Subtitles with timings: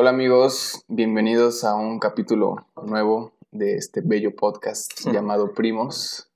[0.00, 6.30] Hola amigos, bienvenidos a un capítulo nuevo de este bello podcast llamado Primos.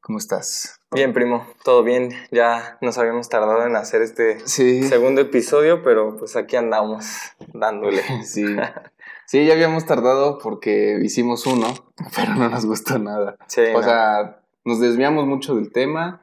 [0.00, 0.78] ¿Cómo estás?
[0.92, 2.10] Bien, primo, todo bien.
[2.30, 7.04] Ya nos habíamos tardado en hacer este Sí, segundo episodio, pero pues aquí andamos
[7.52, 8.00] dándole.
[8.24, 8.44] sí.
[9.26, 11.66] Sí, ya habíamos tardado porque hicimos uno,
[12.14, 13.34] pero no nos gustó nada.
[13.48, 16.22] Sí, O no, sea, nos desviamos mucho del tema,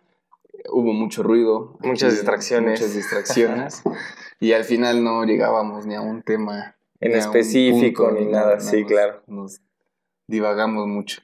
[0.72, 1.78] hubo mucho ruido.
[1.82, 2.80] Muchas distracciones.
[2.80, 3.84] Muchas distracciones.
[4.40, 6.76] y al final no llegábamos ni a un tema.
[7.00, 9.22] En específico, ni nada, sí, claro.
[9.28, 9.62] Nos
[10.28, 11.22] divagamos mucho.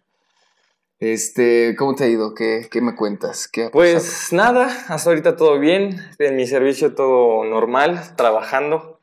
[1.00, 2.34] Este, ¿cómo te ha ido?
[2.34, 3.48] ¿Qué, qué me cuentas?
[3.48, 3.70] ¿Qué?
[3.72, 6.00] Pues nada, hasta ahorita todo bien.
[6.20, 9.00] En mi servicio todo normal, trabajando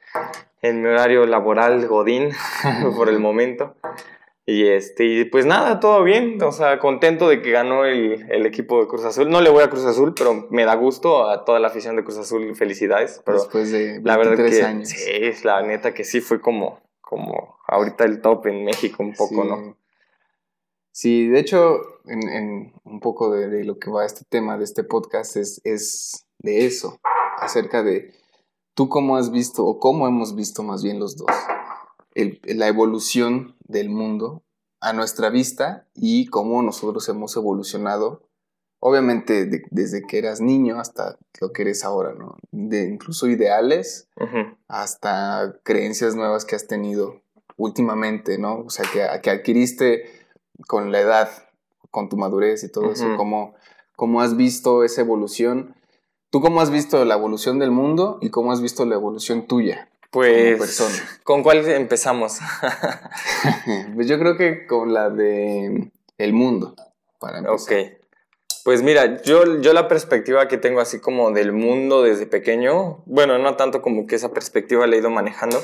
[0.63, 2.31] en mi horario laboral, Godín,
[2.97, 3.77] por el momento.
[4.47, 6.43] Y este, y pues nada, todo bien.
[6.43, 9.31] O sea, contento de que ganó el, el equipo de Cruz Azul.
[9.31, 12.03] No le voy a Cruz Azul, pero me da gusto a toda la afición de
[12.05, 12.55] Cruz Azul.
[12.57, 13.23] Felicidades.
[13.25, 14.89] Pero después de 23 La verdad que años.
[14.89, 19.43] sí, la neta que sí fue como, como ahorita el top en México un poco,
[19.43, 19.49] Sí.
[19.49, 19.77] ¿no?
[20.93, 24.65] Sí, de hecho, en, en un poco de, de lo que va este tema de
[24.65, 26.99] este podcast es, es de eso,
[27.39, 28.13] acerca de
[28.75, 31.31] tú cómo has visto, o cómo hemos visto más bien los dos,
[32.23, 34.43] el- la evolución del mundo
[34.81, 38.29] a nuestra vista y cómo nosotros hemos evolucionado,
[38.81, 42.37] obviamente de- desde que eras niño hasta lo que eres ahora, ¿no?
[42.51, 44.09] De incluso ideales
[44.69, 47.21] hasta creencias nuevas que has tenido
[47.57, 48.61] últimamente, ¿no?
[48.61, 50.05] O sea, que, que adquiriste
[50.67, 51.29] con la edad,
[51.91, 53.55] con tu madurez y todo eso, cómo,
[53.97, 55.75] cómo has visto esa evolución.
[56.31, 59.90] ¿Tú cómo has visto la evolución del mundo y cómo has visto la evolución tuya?
[60.11, 60.83] Pues.
[61.23, 62.39] ¿con cuál empezamos?
[63.95, 66.75] pues yo creo que con la de el mundo,
[67.19, 67.71] para ok.
[67.71, 68.01] empezar.
[68.65, 73.39] Pues mira, yo, yo la perspectiva que tengo así como del mundo desde pequeño, bueno,
[73.39, 75.63] no tanto como que esa perspectiva la he ido manejando,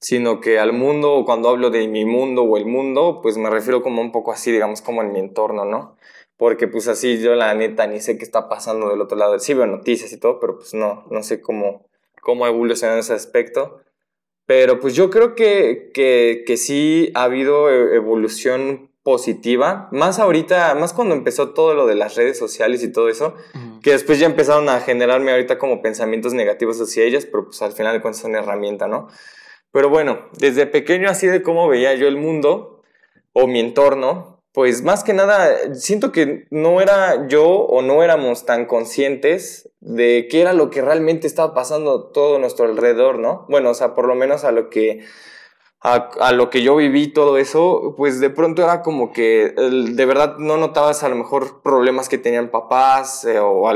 [0.00, 3.82] sino que al mundo, cuando hablo de mi mundo o el mundo, pues me refiero
[3.82, 5.96] como un poco así, digamos, como en mi entorno, ¿no?
[6.36, 9.38] Porque pues así yo la neta ni sé qué está pasando del otro lado.
[9.38, 11.86] Sí veo noticias y todo, pero pues no, no sé cómo,
[12.22, 13.82] cómo ha evolucionado ese aspecto.
[14.46, 20.74] Pero pues yo creo que, que, que sí ha habido e- evolución positiva, más ahorita,
[20.76, 23.34] más cuando empezó todo lo de las redes sociales y todo eso,
[23.82, 27.72] que después ya empezaron a generarme ahorita como pensamientos negativos hacia ellas, pero pues al
[27.72, 29.08] final de cuentas es una herramienta, ¿no?
[29.72, 32.82] Pero bueno, desde pequeño así de cómo veía yo el mundo
[33.32, 38.46] o mi entorno, pues más que nada siento que no era yo o no éramos
[38.46, 43.46] tan conscientes de qué era lo que realmente estaba pasando todo nuestro alrededor, ¿no?
[43.48, 45.04] Bueno, o sea, por lo menos a lo que
[45.80, 50.36] a, lo que yo viví todo eso, pues de pronto era como que de verdad
[50.38, 53.68] no notabas a lo mejor problemas que tenían papás eh, o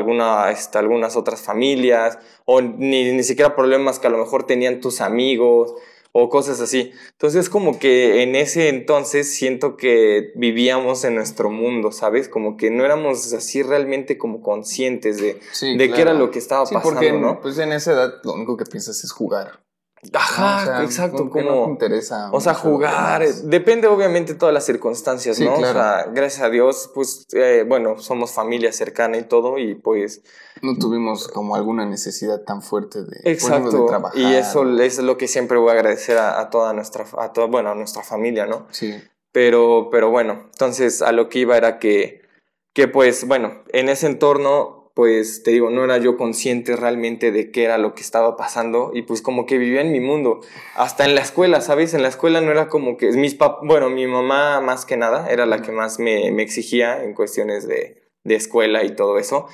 [0.48, 5.00] este, algunas otras familias, o ni, ni siquiera problemas que a lo mejor tenían tus
[5.00, 5.74] amigos
[6.18, 6.92] o cosas así.
[7.12, 12.28] Entonces como que en ese entonces siento que vivíamos en nuestro mundo, ¿sabes?
[12.28, 16.38] Como que no éramos así realmente como conscientes de, Sí, de qué era lo que
[16.38, 17.40] estaba Sí, pasando, porque ¿no?
[17.40, 19.60] pues en esa edad lo único que piensas es jugar.
[20.12, 22.30] Ajá, O sea, exacto, como no te interesa.
[22.32, 25.56] O sea, jugar, depende obviamente de todas las circunstancias, Sí, ¿no?
[25.56, 25.78] claro.
[25.78, 30.22] O sea, gracias a Dios, pues, eh, bueno, somos familia cercana y todo, y pues,
[30.62, 34.18] no tuvimos como alguna necesidad tan fuerte de, ejemplo, exacto, de trabajar.
[34.18, 37.46] y eso es lo que siempre voy a agradecer a, a toda nuestra, a toda,
[37.48, 38.66] bueno, a nuestra familia, ¿no?
[38.70, 38.94] Sí,
[39.32, 42.22] Pero, pero bueno, entonces a lo que iba era que,
[42.74, 47.50] que pues, bueno, en ese entorno, pues te digo, no era yo consciente realmente de
[47.50, 50.40] qué era lo que estaba pasando y pues como que vivía en mi mundo.
[50.74, 51.92] Hasta en la escuela, ¿sabes?
[51.92, 55.28] En la escuela no era como que mis pap bueno, mi mamá más que nada
[55.28, 59.48] era la que más me, me exigía en cuestiones de, de escuela y todo eso.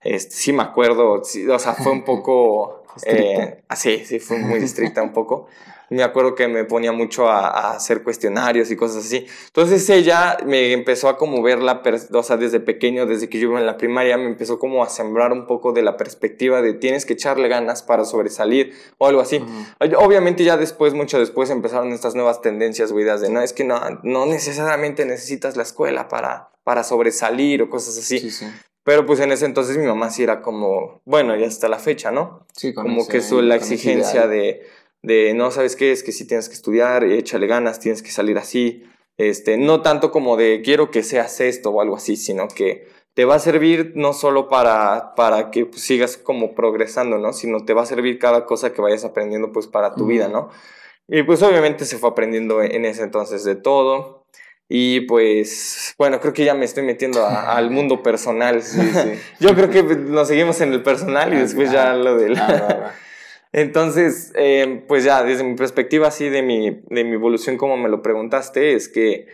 [0.00, 2.74] Este, sí me acuerdo, sí, o sea, fue un poco...
[3.04, 5.48] Eh, así, sí, fue muy estricta un poco.
[5.90, 9.26] Me acuerdo que me ponía mucho a, a hacer cuestionarios y cosas así.
[9.46, 11.82] Entonces ella me empezó a como ver la,
[12.12, 14.90] o sea, desde pequeño, desde que yo iba en la primaria, me empezó como a
[14.90, 19.22] sembrar un poco de la perspectiva de tienes que echarle ganas para sobresalir o algo
[19.22, 19.42] así.
[19.96, 23.80] Obviamente ya después, mucho después empezaron estas nuevas tendencias ideas de no, es que no,
[24.02, 28.18] no necesariamente necesitas la escuela para, para sobresalir o cosas así.
[28.18, 28.46] sí, sí.
[28.88, 32.10] Pero pues en ese entonces mi mamá sí era como, bueno, y hasta la fecha,
[32.10, 32.46] ¿no?
[32.54, 34.62] Sí, con como ese- que su, la exigencia de,
[35.02, 35.92] de, no, ¿sabes qué?
[35.92, 38.84] Es que si tienes que estudiar, échale ganas, tienes que salir así.
[39.18, 43.26] Este, no tanto como de quiero que seas esto o algo así, sino que te
[43.26, 47.34] va a servir no solo para, para que pues, sigas como progresando, ¿no?
[47.34, 50.48] Sino te va a servir cada cosa que vayas aprendiendo pues para tu vida, ¿no?
[51.08, 54.17] Y pues obviamente se fue aprendiendo en ese entonces de todo.
[54.68, 58.62] Y pues, bueno, creo que ya me estoy metiendo a- al mundo personal.
[58.62, 59.12] Sí, sí.
[59.40, 62.36] Yo creo que nos seguimos en el personal y Ah, después ah, ya lo del...
[62.38, 62.94] Ah, va.
[63.52, 67.88] Entonces, eh, pues ya, desde mi perspectiva así de mi, de mi evolución, como me
[67.88, 69.26] lo preguntaste, es que,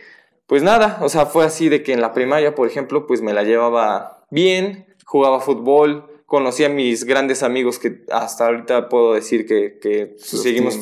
[0.47, 3.33] pues nada, o sea, fue así de que en la primaria, por ejemplo, pues me
[3.33, 9.45] la llevaba bien, jugaba fútbol, conocí a mis grandes amigos que hasta ahorita puedo decir
[9.45, 10.79] que, que seguimos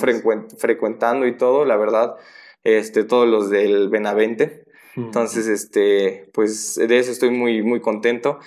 [0.57, 2.15] frecuentando y todo, la verdad,
[2.63, 4.65] este, todos los del Benavente.
[4.95, 8.39] Entonces, este, pues de eso estoy muy, muy contento.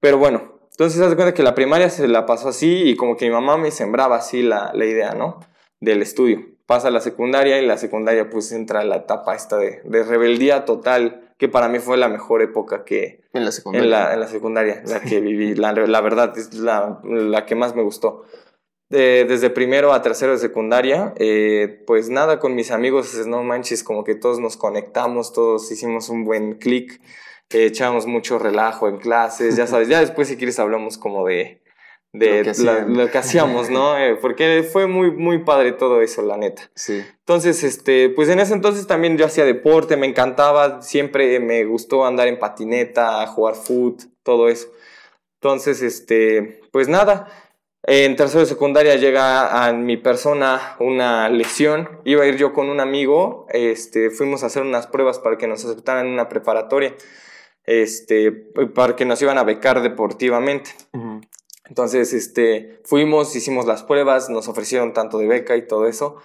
[0.00, 3.16] Pero bueno, entonces, haz de cuenta que la primaria se la pasó así y como
[3.16, 5.40] que mi mamá me sembraba así la, la idea, ¿no?
[5.80, 6.40] Del estudio.
[6.66, 11.34] Pasa la secundaria y la secundaria pues entra la etapa esta de, de rebeldía total,
[11.36, 13.20] que para mí fue la mejor época que...
[13.34, 13.84] En la secundaria.
[13.84, 15.54] En la, en la secundaria, la que viví.
[15.54, 18.24] La, la verdad, es la, la, que más me gustó.
[18.98, 24.04] Desde primero a tercero de secundaria, eh, pues nada, con mis amigos, no manches, como
[24.04, 27.00] que todos nos conectamos, todos hicimos un buen clic
[27.52, 31.62] echábamos mucho relajo en clases, ya sabes, ya después si quieres hablamos como de,
[32.12, 32.52] de
[32.86, 33.98] lo, que hacíamos, ¿no?
[34.02, 36.70] Eh, porque fue muy, muy padre todo eso, la neta.
[36.74, 37.04] Sí.
[37.18, 42.06] Entonces, este, pues en ese entonces también yo hacía deporte, me encantaba, siempre me gustó
[42.06, 44.68] andar en patineta, jugar foot, todo eso.
[45.40, 47.28] Entonces, este, pues nada,
[47.84, 52.00] en tercero de secundaria llega a mi persona una lesión.
[52.04, 55.48] Iba a ir yo con un amigo, este, fuimos a hacer unas pruebas para que
[55.48, 56.94] nos aceptaran en una preparatoria
[57.64, 58.32] este,
[58.74, 60.70] para que nos iban a becar deportivamente.
[61.64, 66.16] Entonces, este, fuimos, hicimos las pruebas, nos ofrecieron tanto de beca y todo eso.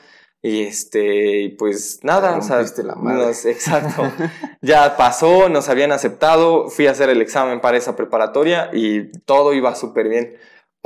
[0.42, 4.04] Y este, pues nada, o sea, la exacto.
[4.62, 9.54] ya pasó, nos habían aceptado, fui a hacer el examen para esa preparatoria y todo
[9.54, 10.38] iba súper bien.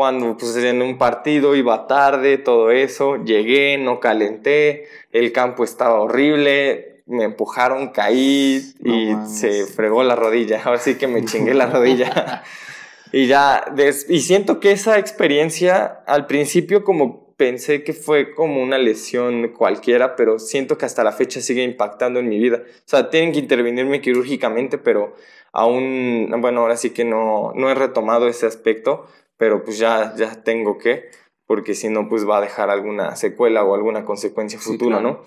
[0.01, 6.01] Cuando pues en un partido iba tarde, todo eso, llegué, no calenté, el campo estaba
[6.01, 10.59] horrible, me empujaron, caí y se fregó la rodilla.
[10.65, 12.41] Ahora sí que me chingué la rodilla.
[13.13, 13.63] y ya,
[14.09, 20.15] y siento que esa experiencia al principio como pensé que fue como una lesión cualquiera,
[20.15, 22.63] pero siento que hasta la fecha sigue impactando en mi vida.
[22.65, 25.13] O sea, tienen que intervenirme quirúrgicamente, pero
[25.51, 29.05] aún, bueno, ahora sí que no, no he retomado ese aspecto,
[29.41, 31.09] pero pues ya, ya tengo que,
[31.47, 35.21] porque si no, pues va a dejar alguna secuela o alguna consecuencia futura, ¿no?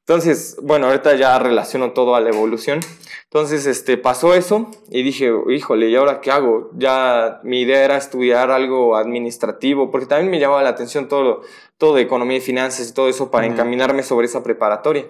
[0.00, 2.80] Entonces, bueno, ahorita ya relaciono todo a la evolución.
[3.22, 6.72] Entonces, este, pasó eso y dije, híjole, ¿y ahora qué hago?
[6.74, 11.42] Ya mi idea era estudiar algo administrativo, porque también me llamaba la atención todo,
[11.78, 15.06] todo de economía y finanzas y todo eso para encaminarme sobre esa preparatoria.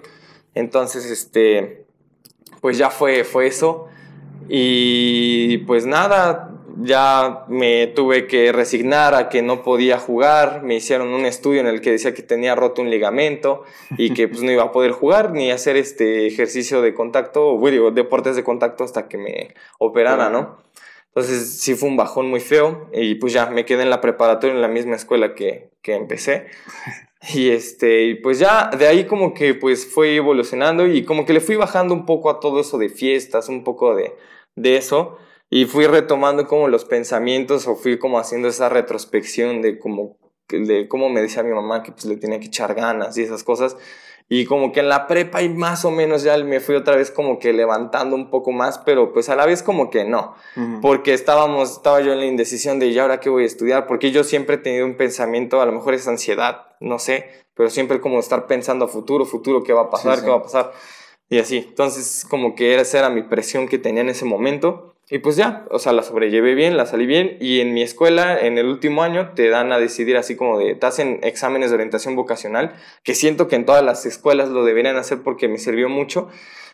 [0.55, 1.87] Entonces, este,
[2.61, 3.87] pues ya fue, fue eso.
[4.51, 11.09] Y pues nada, ya me tuve que resignar a que no podía jugar, me hicieron
[11.09, 13.65] un estudio en el que decía que tenía roto un ligamento
[13.97, 17.71] y que pues no iba a poder jugar ni hacer este ejercicio de contacto, o
[17.71, 20.59] digo, deportes de contacto hasta que me operara, ¿no?
[21.09, 24.55] Entonces sí fue un bajón muy feo y pues ya me quedé en la preparatoria
[24.55, 26.47] en la misma escuela que, que empecé.
[27.35, 31.41] Y este, pues ya de ahí como que pues fue evolucionando y como que le
[31.41, 34.15] fui bajando un poco a todo eso de fiestas, un poco de,
[34.57, 35.19] de eso.
[35.51, 40.17] Y fui retomando como los pensamientos o fui como haciendo esa retrospección de como
[40.49, 43.45] de cómo me decía mi mamá que pues le tenía que echar ganas y esas
[43.45, 43.77] cosas.
[44.33, 47.11] Y como que en la prepa y más o menos ya me fui otra vez
[47.11, 50.37] como que levantando un poco más, pero pues a la vez como que no,
[50.83, 54.13] porque estábamos, estaba yo en la indecisión de ya ahora qué voy a estudiar, porque
[54.13, 58.01] yo siempre he tenido un pensamiento, a lo mejor es ansiedad, no sé, pero siempre
[58.01, 60.71] como estar pensando a futuro, futuro, qué va a pasar, qué va a pasar,
[61.29, 61.67] y así.
[61.69, 64.90] Entonces como que esa era mi presión que tenía en ese momento.
[65.13, 68.41] Y pues ya, o sea, la sobrellevé bien, la salí bien y en mi escuela,
[68.41, 71.75] en el último año, te dan a decidir así como de, te hacen exámenes de
[71.75, 75.89] orientación vocacional, que siento que en todas las escuelas lo deberían hacer porque me sirvió
[75.89, 76.29] mucho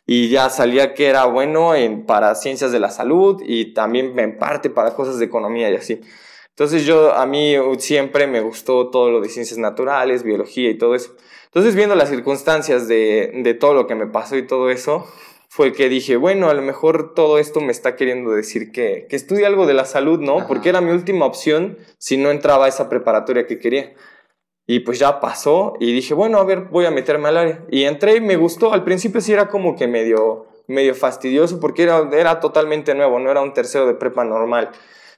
[0.07, 4.37] y ya salía que era bueno en, para ciencias de la salud y también en
[4.37, 6.03] parte para cosas de economía y así.
[6.51, 10.95] Entonces yo, a mí siempre me gustó todo lo de ciencias naturales, biología y todo
[10.95, 11.17] eso.
[11.47, 15.07] Entonces viendo las circunstancias de, de todo lo que me pasó y todo eso,
[15.57, 19.17] fue que dije, bueno, a lo mejor todo esto me está queriendo decir que, que
[19.17, 20.47] estudie algo de la salud, ¿no?
[20.47, 23.95] Porque era mi última opción si no entraba a esa preparatoria que quería.
[24.67, 27.65] Y pues ya pasó y dije, bueno, a ver, voy a meterme al área.
[27.71, 28.75] Y entré y me gustó.
[28.75, 33.31] Al principio sí era como que medio, medio fastidioso porque era, era totalmente nuevo, no
[33.31, 34.73] era un tercero de prepa normal.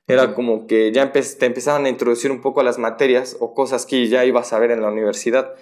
[0.07, 3.87] Era como que ya te empezaban a introducir un poco a las materias o cosas
[3.87, 5.57] que ya ibas a ver en la universidad.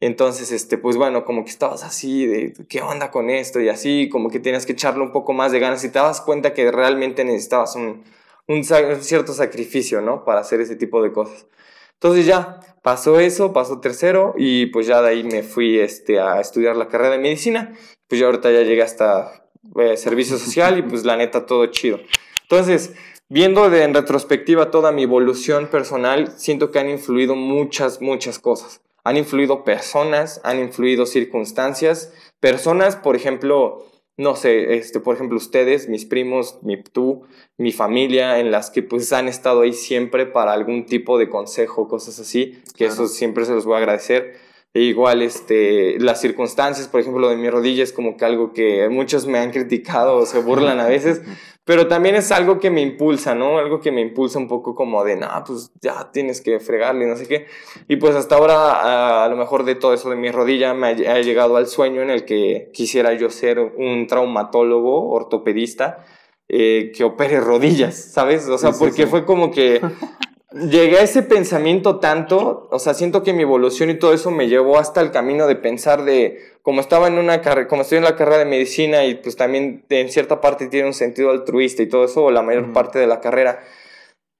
[0.00, 4.08] Entonces, este, pues bueno, como que estabas así de qué onda con esto y así,
[4.08, 6.72] como que tenías que echarle un poco más de ganas y te das cuenta que
[6.72, 8.02] realmente necesitabas un,
[8.46, 10.24] un, cierto sacrificio, ¿no?
[10.24, 11.46] Para hacer ese tipo de cosas.
[11.94, 16.40] Entonces ya pasó eso, pasó tercero y pues ya de ahí me fui este, a
[16.40, 17.76] estudiar la carrera de medicina.
[18.08, 19.44] Pues ya ahorita ya llegué hasta
[19.78, 22.00] eh, servicio social y pues la neta todo chido.
[22.42, 22.94] Entonces,
[23.28, 28.80] viendo de, en retrospectiva toda mi evolución personal, siento que han influido muchas, muchas cosas.
[29.04, 32.12] Han influido personas, han influido circunstancias.
[32.40, 33.84] Personas, por ejemplo,
[34.20, 37.22] no sé, este, por ejemplo, ustedes, mis primos, mi, tú,
[37.56, 41.88] mi familia, en las que pues han estado ahí siempre para algún tipo de consejo,
[41.88, 44.36] cosas así, que eso siempre se los voy a agradecer.
[44.72, 48.88] E igual, este, las circunstancias, por ejemplo, de mi rodilla es como que algo que
[48.88, 51.22] muchos me han criticado o se burlan a veces,
[51.70, 53.58] pero también es algo que me impulsa, ¿no?
[53.58, 57.14] Algo que me impulsa un poco como de, no, pues ya tienes que fregarle, no
[57.14, 57.46] sé qué.
[57.86, 61.20] Y pues hasta ahora, a, lo mejor de todo eso de mi rodilla, me ha,
[61.20, 66.04] llegado al sueño en el que quisiera yo ser un traumatólogo, ortopedista,
[66.48, 68.48] eh, que opere rodillas, ¿sabes?
[68.48, 69.80] O sea, porque fue como que
[70.52, 74.48] llegué a ese pensamiento tanto, o sea, siento que mi evolución y todo eso me
[74.48, 78.04] llevó hasta el camino de pensar de, como estaba en una carrera, como estoy en
[78.04, 81.88] la carrera de medicina y pues también en cierta parte tiene un sentido altruista y
[81.88, 83.60] todo eso, o la mayor parte de la carrera,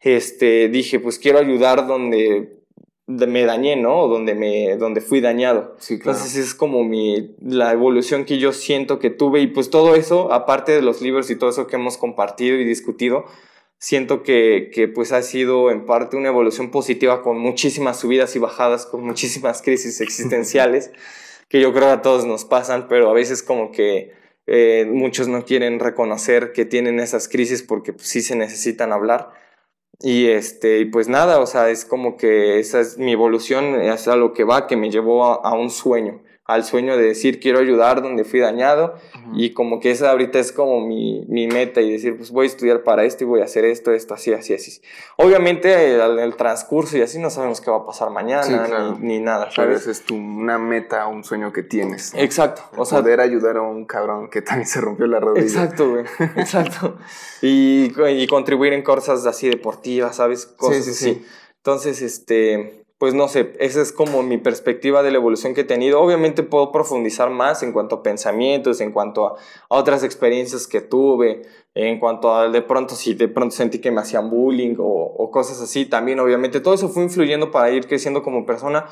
[0.01, 2.61] este, dije, pues quiero ayudar donde
[3.07, 4.01] me dañé, ¿no?
[4.01, 5.75] O donde, me, donde fui dañado.
[5.79, 6.17] Sí, claro.
[6.17, 10.33] Entonces es como mi, la evolución que yo siento que tuve y pues todo eso,
[10.33, 13.27] aparte de los libros y todo eso que hemos compartido y discutido,
[13.81, 18.39] siento que, que, pues ha sido en parte una evolución positiva con muchísimas subidas y
[18.39, 20.93] bajadas, con muchísimas crisis existenciales,
[21.49, 24.13] que yo creo a todos nos pasan, pero a veces como que
[24.47, 29.31] eh, muchos no quieren reconocer que tienen esas crisis porque pues, sí se necesitan hablar.
[30.03, 34.17] Y este, pues nada, o sea, es como que esa es mi evolución, es a
[34.17, 38.03] lo que va, que me llevó a un sueño al sueño de decir quiero ayudar
[38.03, 38.95] donde fui dañado
[39.35, 42.49] y como que esa ahorita es como mi, mi, meta y decir pues voy a
[42.49, 44.81] estudiar para esto y voy a hacer esto, esto, así, así, así.
[45.17, 49.51] Obviamente en el, transcurso y así no sabemos qué va a pasar mañana ni, nada,
[49.51, 49.87] ¿sabes?
[49.87, 52.13] es tu, una meta, un sueño que tienes.
[52.15, 52.63] Exacto.
[52.77, 55.45] O sea, poder ayudar a un cabrón que también se rompió la rodilla.
[55.45, 56.05] Exacto, güey.
[56.37, 56.99] Exacto.
[57.43, 60.47] y, y, contribuir en cosas así deportivas, ¿sabes?
[60.47, 61.27] Cosas sí, sí, sí.
[61.59, 65.65] Entonces, este pues no sé, esa es como mi perspectiva de la evolución que he
[65.65, 66.03] tenido.
[66.03, 69.37] Obviamente puedo profundizar más en cuanto a pensamientos, en cuanto a,
[69.69, 71.41] otras experiencias que tuve,
[71.73, 75.63] en cuanto a de pronto si de pronto sentí que me hacían bullying o, cosas
[75.63, 75.87] así.
[75.87, 78.85] También obviamente todo eso fue influyendo para ir creciendo como persona.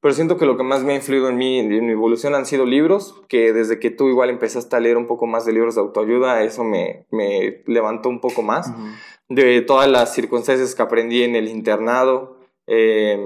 [0.00, 2.46] Pero siento que lo que más me ha influido en mí, en mi evolución, han
[2.46, 5.74] sido libros, que desde que tú igual empezaste a leer un poco más de libros
[5.74, 8.72] de autoayuda, eso me, me levantó un poco más.
[9.28, 12.39] De todas las circunstancias que aprendí en el internado,
[12.72, 13.18] eh,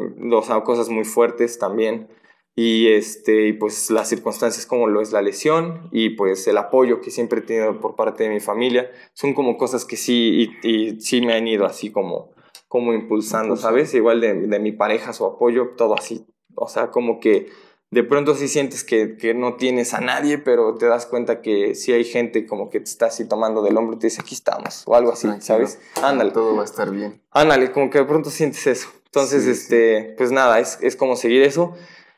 [0.65, 2.09] cosas muy fuertes también.
[2.57, 7.01] Y, este, y pues las circunstancias como lo es la lesión y pues el apoyo
[7.01, 11.01] que siempre he tenido por parte de mi familia, son como cosas que sí, y,
[11.01, 12.31] sí me han ido así como,
[12.69, 13.93] como impulsando, ¿sabes?
[13.95, 16.27] Igual de, de, mi pareja, su apoyo, todo así.
[16.55, 17.49] O sea, como que
[17.95, 21.77] de pronto sí sientes que, que, no tienes a nadie, pero te das cuenta que
[21.77, 24.35] sí hay gente como que te está así tomando del hombro y te dice, aquí
[24.35, 25.79] estamos, o algo así, ¿sabes?
[26.03, 26.33] Ándale.
[26.33, 27.23] Todo va a estar bien.
[27.31, 28.89] Ándale, como que de pronto sientes eso.
[29.05, 31.75] Entonces, este, pues nada, es, es, como seguir eso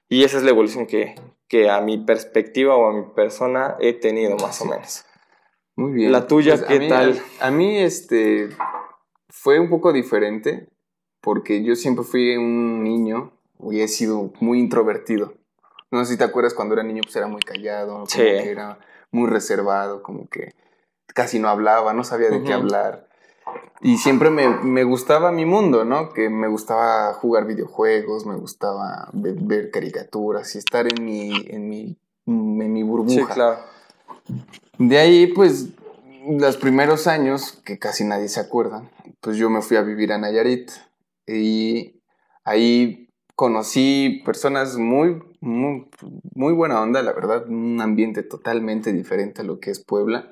[0.09, 1.14] y esa es la evolución que,
[1.47, 5.04] que, a mi perspectiva o a mi persona he tenido más o menos.
[5.75, 6.11] Muy bien.
[6.11, 7.21] La tuya, pues, ¿qué tal?
[7.40, 8.49] A, mí, este,
[9.28, 10.71] fue un poco diferente
[11.21, 13.33] porque yo siempre fui un niño
[13.71, 15.35] y he sido muy introvertido.
[15.90, 18.78] No sé si te acuerdas cuando era niño, pues era muy callado, como que era
[19.11, 20.55] muy reservado, como que
[21.07, 23.09] casi no hablaba, no sabía de qué hablar.
[23.81, 26.12] Y siempre me, me, gustaba mi mundo, ¿no?
[26.12, 31.97] Que me gustaba jugar videojuegos, me gustaba ver, caricaturas y estar en mi, en mi,
[32.26, 33.28] en mi burbuja.
[33.28, 33.59] Sí, claro.
[34.78, 35.69] De ahí, pues,
[36.28, 38.83] los primeros años, que casi nadie se acuerda,
[39.21, 40.71] pues yo me fui a vivir a Nayarit
[41.26, 42.00] y
[42.45, 43.06] ahí
[43.37, 45.87] conocí personas muy, muy,
[46.35, 50.31] muy buena onda, la verdad, un ambiente totalmente diferente a lo que es Puebla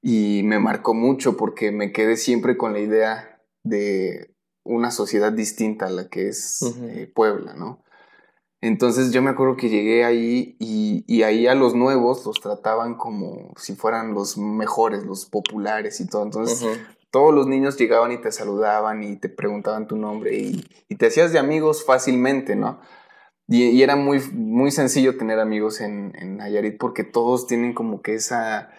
[0.00, 5.86] y me marcó mucho porque me quedé siempre con la idea de una sociedad distinta
[5.86, 7.82] a la que es eh, Puebla, ¿no?
[8.60, 12.94] Entonces yo me acuerdo que llegué ahí y, y, ahí a los nuevos los trataban
[12.94, 16.22] como si fueran los mejores, los populares y todo.
[16.22, 16.64] Entonces
[17.12, 21.06] todos los niños llegaban y te saludaban y te preguntaban tu nombre y, y te
[21.06, 22.80] hacías de amigos fácilmente, ¿no?
[23.46, 28.00] Y, y, era muy, muy sencillo tener amigos en, en Nayarit porque todos tienen como
[28.00, 28.70] que esa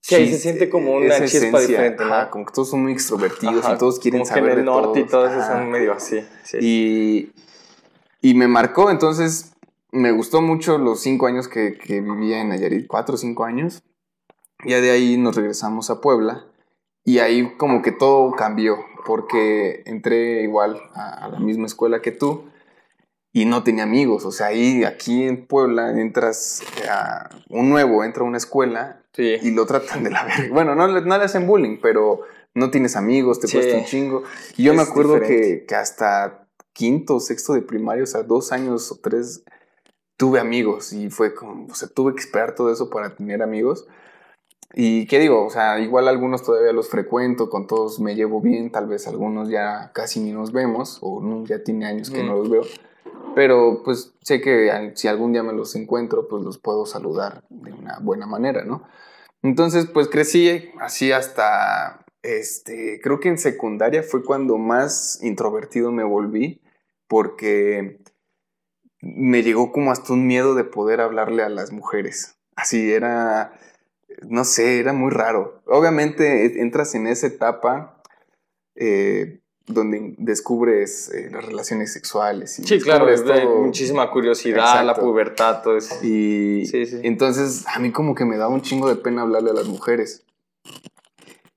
[0.00, 2.30] Sí, ahí se siente como una chispa diferente, ¿no?
[2.30, 5.00] como que todos son muy extrovertidos y todos quieren como saber que en el norte
[5.00, 6.24] y todos esos son medio así.
[6.60, 7.30] Y,
[8.20, 9.52] y me marcó, entonces
[9.92, 13.84] me gustó mucho los cinco años que, que vivía en Nayarit, cuatro o cinco años.
[14.64, 16.51] Ya de ahí nos regresamos a Puebla
[17.04, 22.12] y ahí como que todo cambió porque entré igual a, a la misma escuela que
[22.12, 22.44] tú
[23.32, 24.24] y no tenía amigos.
[24.24, 29.50] O sea, ahí aquí en Puebla entras a un nuevo, entra a una escuela y
[29.50, 30.52] lo tratan de la verga.
[30.52, 32.20] Bueno, no, no le hacen bullying, pero
[32.54, 34.22] no tienes amigos, te cuesta un chingo.
[34.56, 38.52] Y yo me acuerdo que, que, hasta quinto o sexto de primaria, o sea, dos
[38.52, 39.44] años o tres,
[40.16, 43.86] tuve amigos y fue como, o sea, tuve que esperar todo eso para tener amigos.
[44.74, 48.72] Y qué digo, o sea, igual algunos todavía los frecuento, con todos me llevo bien,
[48.72, 52.50] tal vez algunos ya casi ni nos vemos, o ya tiene años que no los
[52.50, 52.62] veo.
[53.34, 57.72] Pero pues sé que si algún día me los encuentro, pues los puedo saludar de
[57.72, 58.84] una buena manera, ¿no?
[59.42, 66.04] Entonces, pues crecí así hasta, este, creo que en secundaria fue cuando más introvertido me
[66.04, 66.62] volví,
[67.08, 68.00] porque
[69.00, 72.36] me llegó como hasta un miedo de poder hablarle a las mujeres.
[72.54, 73.58] Así era,
[74.28, 75.62] no sé, era muy raro.
[75.66, 78.02] Obviamente entras en esa etapa
[78.74, 82.58] eh, donde descubres eh, las relaciones sexuales.
[82.58, 85.94] Y sí, claro, de muchísima curiosidad, la pubertad, todo eso.
[86.02, 86.68] Y
[87.02, 90.24] entonces a mí como que me daba un chingo de pena hablarle a las mujeres.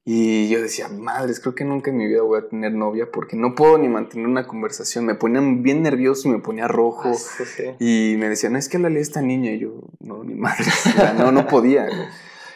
[0.08, 3.36] Y yo decía, madres, creo que nunca en mi vida voy a tener novia porque
[3.36, 5.04] no puedo ni mantener una conversación.
[5.04, 7.10] Me ponía bien nervioso y me ponía rojo.
[7.10, 9.52] Ah, y me decían, no, es que háblale a esta niña.
[9.54, 10.66] Y yo, no, ni madre,
[11.18, 11.88] no, no podía.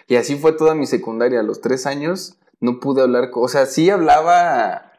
[0.09, 1.39] Y así fue toda mi secundaria.
[1.39, 4.89] A los tres años no pude hablar, o sea, sí hablaba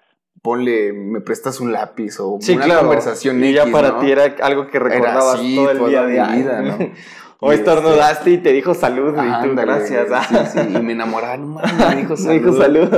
[0.42, 4.78] ponle, me prestas un lápiz o una conversación y ya para ti era algo que
[4.78, 6.78] recordabas todo el día de vida, ¿no?
[7.40, 10.08] o estornudaste y te dijo salud y tú gracias.
[10.28, 12.28] Sí, sí, y me enamoraron, me dijo salud.
[12.28, 12.88] me dijo salud.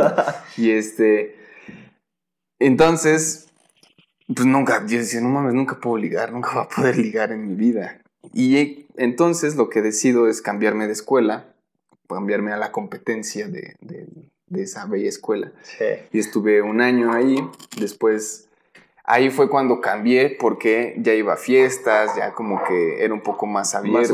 [0.57, 1.37] y este,
[2.61, 3.49] entonces,
[4.33, 7.49] pues nunca, yo decía, no mames, nunca puedo ligar, nunca voy a poder ligar en
[7.49, 7.99] mi vida.
[8.33, 11.52] Y entonces lo que decido es cambiarme de escuela,
[12.15, 14.07] cambiarme a la competencia de, de
[14.53, 15.51] de esa bella escuela.
[16.13, 17.37] Y estuve un año ahí,
[17.79, 18.49] después
[19.05, 23.47] ahí fue cuando cambié porque ya iba a fiestas, ya como que era un poco
[23.47, 24.13] más abierto,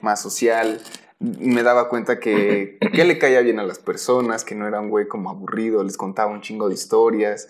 [0.00, 0.80] más, social.
[1.20, 4.90] Me daba cuenta que, que le caía bien a las personas, que no era un
[4.90, 7.48] güey como aburrido, les contaba un chingo de historias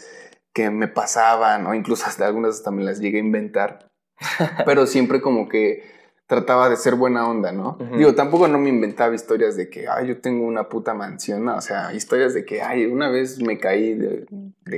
[0.52, 3.88] que me pasaban, o incluso hasta algunas hasta me las llegué a inventar.
[4.66, 5.97] Pero siempre como que
[6.28, 7.78] trataba de ser buena onda, ¿no?
[7.96, 11.56] Digo, tampoco no me inventaba historias de que, ay, yo tengo una puta mansión, no,
[11.56, 14.26] o sea, historias de que, ay, una vez me caí de,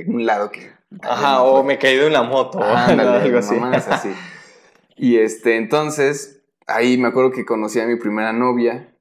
[0.07, 0.71] un lado que...
[1.01, 3.55] Ajá, o me caí de una moto, o algo así.
[3.87, 4.09] así.
[4.95, 8.95] Y este, entonces, ahí me acuerdo que conocí a mi primera novia,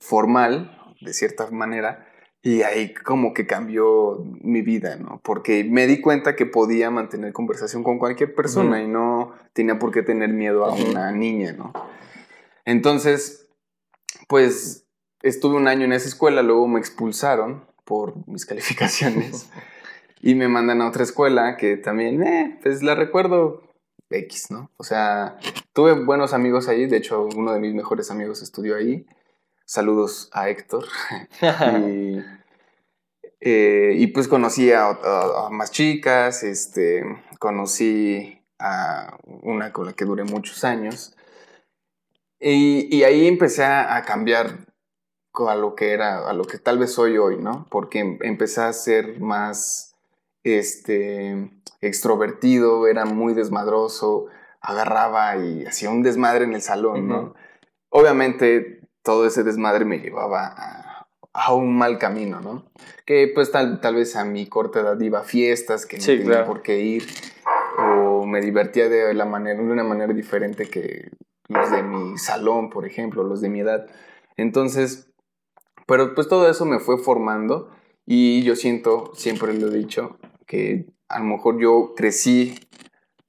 [0.00, 2.07] formal, de cierta manera,
[2.42, 5.20] y ahí como que cambió mi vida, ¿no?
[5.24, 9.90] Porque me di cuenta que podía mantener conversación con cualquier persona y no tenía por
[9.90, 11.72] qué tener miedo a una niña, ¿no?
[12.64, 13.48] Entonces,
[14.28, 14.86] pues
[15.22, 19.50] estuve un año en esa escuela, luego me expulsaron por mis calificaciones
[20.20, 23.62] y me mandan a otra escuela que también, eh, pues la recuerdo
[24.10, 24.70] X, ¿no?
[24.76, 25.38] O sea,
[25.72, 29.06] tuve buenos amigos ahí, de hecho uno de mis mejores amigos estudió ahí
[29.68, 30.86] Saludos a Héctor.
[33.40, 34.98] Eh, y, pues conocí a,
[35.52, 37.04] más chicas, este,
[37.38, 41.16] conocí a una con la que duré muchos años.
[42.40, 44.66] Y, ahí empecé a, cambiar
[45.32, 47.68] a lo que era, a lo que tal vez soy hoy, ¿no?
[47.70, 49.94] Porque em, empecé a ser más
[50.42, 51.48] este,
[51.80, 54.26] extrovertido, era muy desmadroso,
[54.60, 57.34] agarraba y hacía un desmadre en el salón, ¿no?
[57.90, 62.64] Obviamente todo ese desmadre me llevaba a, un mal camino, ¿no?
[63.06, 66.44] Que pues tal, tal vez a mi corta edad iba a fiestas que no tenía
[66.44, 67.06] por qué ir,
[67.78, 71.10] o me divertía de, la manera, de una manera diferente que
[71.48, 73.86] los de mi salón, por ejemplo, los de mi edad.
[74.36, 75.10] Entonces,
[75.86, 77.70] pero pues todo eso me fue formando
[78.04, 82.54] y yo siento, siempre lo he dicho, que a lo mejor yo crecí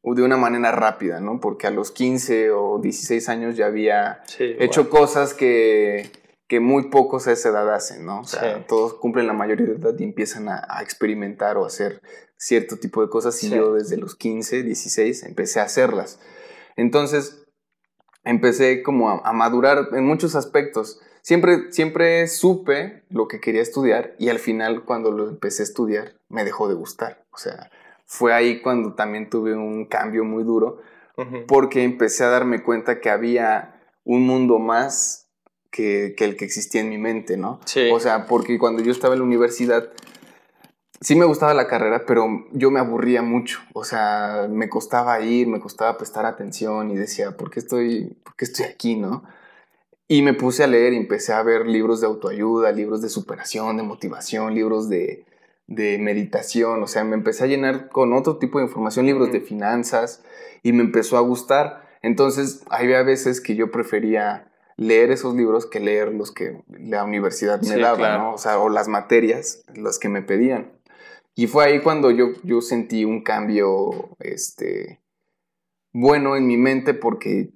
[0.03, 1.39] de una manera rápida, ¿no?
[1.39, 6.09] Porque a los 15 o 16 años ya había hecho cosas que,
[6.47, 8.21] que, muy pocos a esa edad hacen, ¿no?
[8.21, 12.01] O sea, todos cumplen la mayoría de edad y empiezan a, experimentar o hacer
[12.37, 16.19] cierto tipo de cosas y yo desde los 15, 16 empecé a hacerlas.
[16.77, 17.45] Entonces,
[18.23, 21.01] empecé como a, a, madurar en muchos aspectos.
[21.21, 26.13] Siempre, siempre supe lo que quería estudiar y al final cuando lo empecé a estudiar
[26.29, 27.25] me dejó de gustar.
[27.31, 27.69] O sea,
[28.09, 30.81] fue ahí cuando también tuve un cambio muy duro,
[31.47, 35.29] porque empecé a darme cuenta que había un mundo más
[35.69, 37.59] que, el que existía en mi mente, ¿no?
[37.65, 37.91] Sí.
[37.93, 39.91] O sea, porque cuando yo estaba en la universidad,
[40.99, 43.59] sí me gustaba la carrera, pero yo me aburría mucho.
[43.73, 48.35] O sea, me costaba ir, me costaba prestar atención y decía, ¿por qué estoy, por
[48.35, 49.23] qué estoy aquí, no?
[50.07, 53.77] Y me puse a leer y empecé a ver libros de autoayuda, libros de superación,
[53.77, 55.25] de motivación, libros de,
[55.69, 59.39] de meditación, o sea, me empecé a llenar con otro tipo de información, libros de
[59.39, 60.23] finanzas,
[60.63, 61.87] y me empezó a gustar.
[62.01, 67.61] Entonces, había veces que yo prefería leer esos libros que leer los que la universidad
[67.61, 68.33] me daba, ¿no?
[68.33, 70.71] O sea, o las materias, las que me pedían.
[71.35, 75.01] Y fue ahí cuando yo, yo sentí un cambio, este,
[75.93, 77.51] bueno en mi mente porque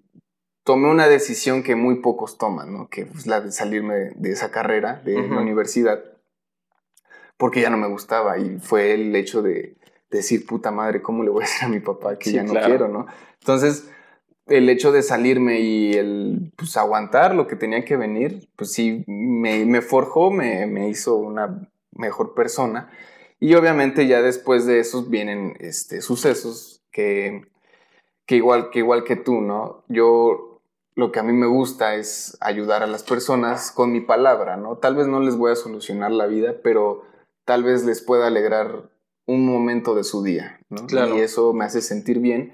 [0.64, 2.90] tomé una decisión que muy pocos toman, ¿no?
[2.90, 6.13] Que es la de salirme de esa carrera de la universidad
[7.44, 9.76] porque ya no me gustaba y fue el hecho de
[10.10, 12.88] decir, puta madre, ¿cómo le voy a decir a mi papá que ya no quiero,
[12.88, 13.06] no?
[13.42, 13.90] Entonces,
[14.46, 19.04] el hecho de salirme y el pues, aguantar lo que tenía que venir, pues sí,
[19.08, 22.90] me, me forjó, me, me, hizo una mejor persona.
[23.42, 27.42] Y obviamente ya después de esos vienen este, sucesos que,
[28.26, 29.84] que, igual, que igual que tú, ¿no?
[29.90, 30.62] Yo
[30.96, 34.78] lo que a mí me gusta es ayudar a las personas con mi palabra, ¿no?
[34.78, 37.12] Tal vez no les voy a solucionar la vida, pero
[37.46, 38.90] tal vez les pueda alegrar
[39.26, 40.86] un momento de su día, ¿no?
[41.16, 42.54] Y eso me hace sentir bien.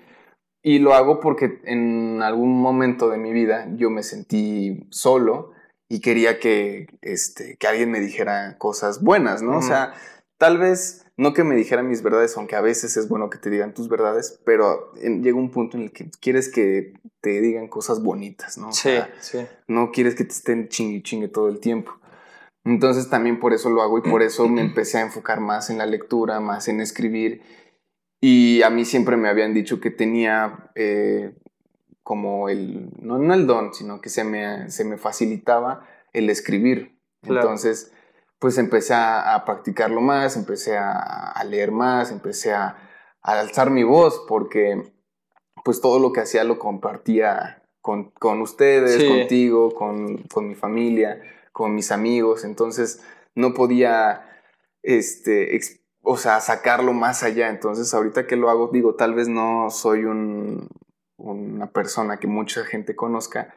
[0.62, 5.52] Y lo hago porque en algún momento de mi vida yo me sentí solo
[5.88, 9.58] y quería que, este, que alguien me dijera cosas buenas, ¿no?
[9.58, 9.94] O sea,
[10.38, 13.50] tal vez no que me dijera mis verdades, aunque a veces es bueno que te
[13.50, 18.02] digan tus verdades, pero llega un punto en el que quieres que te digan cosas
[18.02, 18.72] bonitas, ¿no?
[18.72, 19.40] sí, sí.
[19.68, 21.99] No quieres que te estén chingue chingue todo el tiempo.
[22.66, 25.78] Entonces también por eso lo hago y por eso me empecé a enfocar más en
[25.78, 27.42] la lectura, más en escribir.
[28.22, 31.34] Y a mí siempre me habían dicho que tenía eh,
[32.04, 37.00] como el, no, no, el don, sino que se me, se me facilitaba el escribir.
[37.22, 37.94] Entonces,
[38.40, 42.78] pues empecé a, practicarlo más, empecé a, leer más, empecé a,
[43.22, 44.82] alzar mi voz porque
[45.66, 51.22] pues todo lo que hacía lo compartía con, con ustedes, contigo, con, con mi familia
[51.52, 53.02] con mis amigos, entonces
[53.36, 54.26] no podía,
[54.84, 55.60] este,
[56.02, 57.50] o sea, sacarlo más allá.
[57.50, 60.68] Entonces ahorita que lo hago, digo, tal vez no soy un,
[61.18, 63.54] una persona que mucha gente conozca,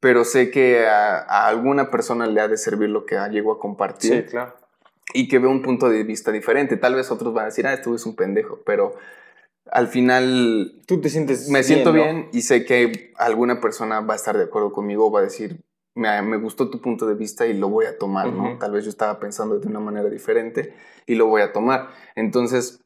[0.00, 4.24] pero sé que a, alguna persona le ha de servir lo que llego a compartir.
[4.24, 4.54] Sí, claro.
[5.14, 6.76] Y que ve un punto de vista diferente.
[6.76, 8.94] Tal vez otros van a decir, ah, esto es un pendejo, pero
[9.70, 10.80] al final...
[10.86, 11.48] Tú te sientes...
[11.48, 15.20] Me siento bien y sé que alguna persona va a estar de acuerdo conmigo, va
[15.20, 15.60] a decir,
[15.94, 18.58] me, gustó tu punto de vista y lo voy a tomar, ¿no?
[18.58, 20.74] Tal vez yo estaba pensando de una manera diferente
[21.06, 21.88] y lo voy a tomar.
[22.14, 22.80] Entonces,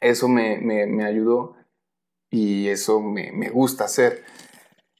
[0.00, 1.56] eso me, me, ayudó
[2.30, 4.24] y eso me, me, gusta hacer.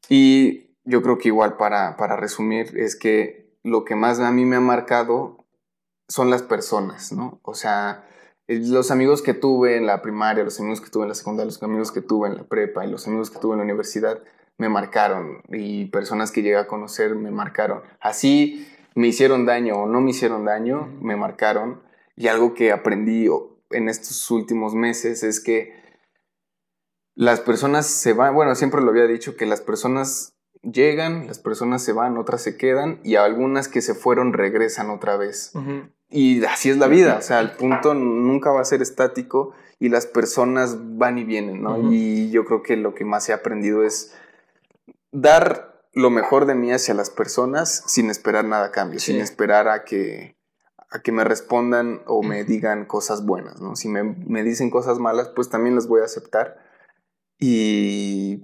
[0.09, 4.45] Y yo creo que igual para, para resumir es que lo que más a mí
[4.45, 5.45] me ha marcado
[6.09, 7.41] son las personas, ¿no?
[7.43, 8.07] O sea,
[8.47, 11.63] los amigos que tuve en la primaria, los amigos que tuve en la secundaria, los
[11.63, 14.23] amigos que tuve en la prepa y los amigos que tuve en la universidad,
[14.59, 17.83] me marcaron y personas que llegué a conocer me marcaron.
[18.01, 21.83] Así me hicieron daño o no me hicieron daño, me marcaron.
[22.17, 23.29] Y algo que aprendí
[23.71, 25.73] en estos últimos meses es que
[27.17, 31.83] las personas se van, bueno, siempre lo había dicho, que las personas llegan, las personas
[31.83, 35.53] se van, otras se quedan y algunas que se fueron regresan otra vez.
[36.09, 39.89] Y así es la vida, o sea, el punto nunca va a ser estático y
[39.89, 41.93] las personas van y vienen, ¿no?
[41.93, 44.15] Y yo creo que lo que más he aprendido es
[45.15, 49.69] dar lo mejor de mí hacia las personas sin esperar nada a cambio, sin esperar
[49.69, 50.37] a que,
[50.91, 53.77] a que me respondan o me digan cosas buenas, ¿no?
[53.77, 56.59] Si me, dicen cosas malas, pues también las voy a aceptar
[57.39, 58.43] y,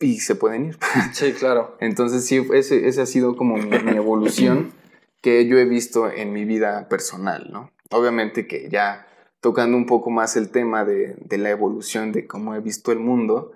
[0.00, 0.78] y se pueden ir.
[1.12, 1.76] Sí, claro.
[1.78, 4.72] Entonces sí, ese, ese ha sido como mi, evolución
[5.20, 7.70] que yo he visto en mi vida personal, ¿no?
[7.92, 9.06] Obviamente que ya
[9.40, 12.98] tocando un poco más el tema de, de la evolución de cómo he visto el
[12.98, 13.52] mundo,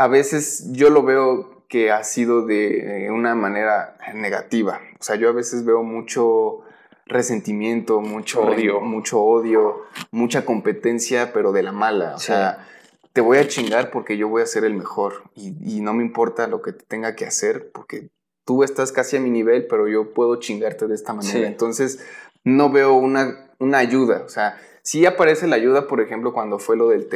[0.00, 4.80] a veces yo lo veo que ha sido de una manera negativa.
[4.98, 6.62] O sea, yo a veces veo mucho
[7.04, 12.14] resentimiento, mucho odio, mucho odio, mucha competencia, pero de la mala.
[12.14, 12.66] O sea,
[13.12, 16.46] te voy a chingar porque yo voy a ser el mejor y, no me importa
[16.46, 18.08] lo que tenga que hacer porque
[18.46, 21.46] tú estás casi a mi nivel, pero yo puedo chingarte de esta manera.
[21.46, 22.02] Entonces,
[22.42, 24.22] no veo una, una ayuda.
[24.24, 27.08] O sea, Sí aparece la ayuda, por ejemplo, cuando fue lo del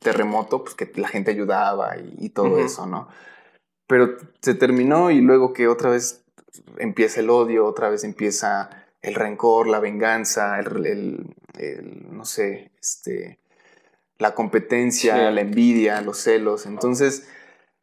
[0.00, 3.08] terremoto, pues que la gente ayudaba y, todo eso, ¿no?
[3.86, 6.22] Pero se terminó y luego que otra vez
[6.78, 11.34] empieza el odio, otra vez empieza el rencor, la venganza, el,
[12.10, 13.38] no sé, este,
[14.18, 16.66] la competencia, la envidia, los celos.
[16.66, 17.28] Entonces,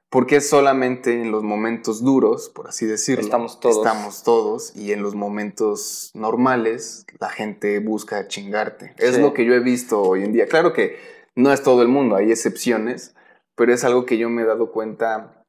[0.09, 3.77] porque solamente en los momentos duros, por así decirlo, estamos todos.
[3.77, 8.93] Estamos todos y en los momentos normales la gente busca chingarte.
[8.97, 10.47] Es lo que yo he visto hoy en día.
[10.47, 10.97] Claro que
[11.35, 13.15] no es todo el mundo, hay excepciones,
[13.55, 15.45] pero es algo que yo me he dado cuenta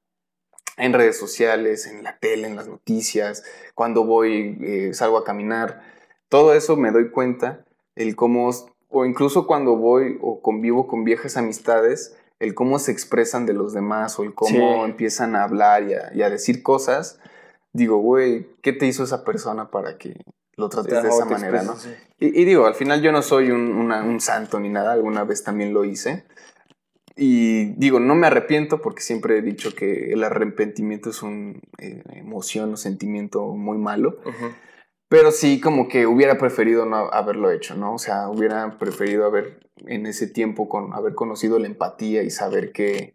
[0.77, 3.45] en redes sociales, en la tele, en las noticias,
[3.75, 5.83] cuando voy, eh, salgo a caminar.
[6.29, 7.65] Todo eso me doy cuenta,
[7.97, 8.51] el cómo,
[8.89, 13.73] o incluso cuando voy o convivo con viejas amistades, el cómo se expresan de los
[13.75, 17.21] demás o el cómo empiezan a hablar y a, decir cosas,
[17.73, 20.17] digo, güey, ¿qué te hizo esa persona para que
[20.57, 21.77] lo trates de esa manera, no?
[22.19, 25.85] Y, digo, al final yo no soy un, santo ni nada, alguna vez también lo
[25.85, 26.25] hice.
[27.15, 32.03] Y digo, no me arrepiento porque siempre he dicho que el arrepentimiento es una eh,
[32.13, 34.19] emoción o sentimiento muy malo.
[35.11, 37.95] Pero sí, como que hubiera preferido no haberlo hecho, ¿no?
[37.95, 42.71] O sea, hubiera preferido haber en ese tiempo con haber conocido la empatía y saber
[42.71, 43.15] que,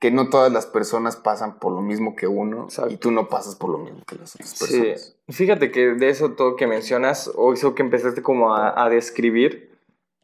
[0.00, 3.54] que no todas las personas pasan por lo mismo que uno y tú no pasas
[3.54, 5.14] por lo mismo que las otras personas.
[5.28, 5.32] Sí.
[5.32, 9.70] Fíjate que de eso todo que mencionas, o eso que empezaste como a, describir,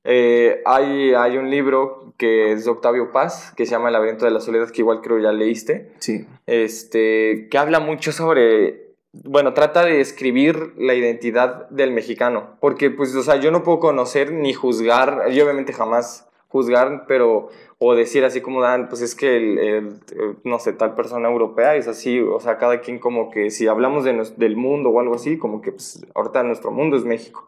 [0.03, 4.25] eh, hay, hay un libro que es de Octavio Paz, que se llama El laberinto
[4.25, 5.93] de la soledad, que igual creo ya leíste.
[6.01, 6.27] Sí.
[6.47, 8.86] Este, que habla mucho sobre
[9.25, 13.81] bueno, trata de escribir la identidad del mexicano, porque pues, o sea, yo no puedo
[13.81, 17.49] conocer ni juzgar, yo obviamente jamás juzgar, pero,
[17.79, 20.01] o decir así como, dan, pues es que el,
[20.45, 24.05] no sé, tal persona europea es así, o sea, cada quien como que si hablamos
[24.05, 27.47] de del mundo o algo así, como que pues ahorita nuestro mundo es México.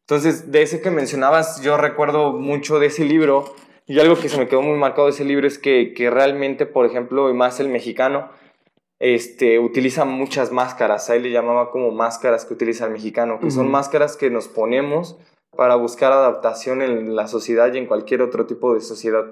[0.00, 3.54] Entonces, de ese que mencionabas, yo recuerdo mucho de ese libro,
[3.86, 6.64] y algo que se me quedó muy marcado de ese libro es que, que realmente,
[6.64, 8.28] por ejemplo, y más el mexicano,
[9.00, 13.70] este, utiliza muchas máscaras, ahí le llamaba como máscaras que utiliza el mexicano, que son
[13.70, 15.16] máscaras que nos ponemos
[15.56, 19.24] para buscar adaptación en la sociedad y en cualquier otro tipo de sociedad.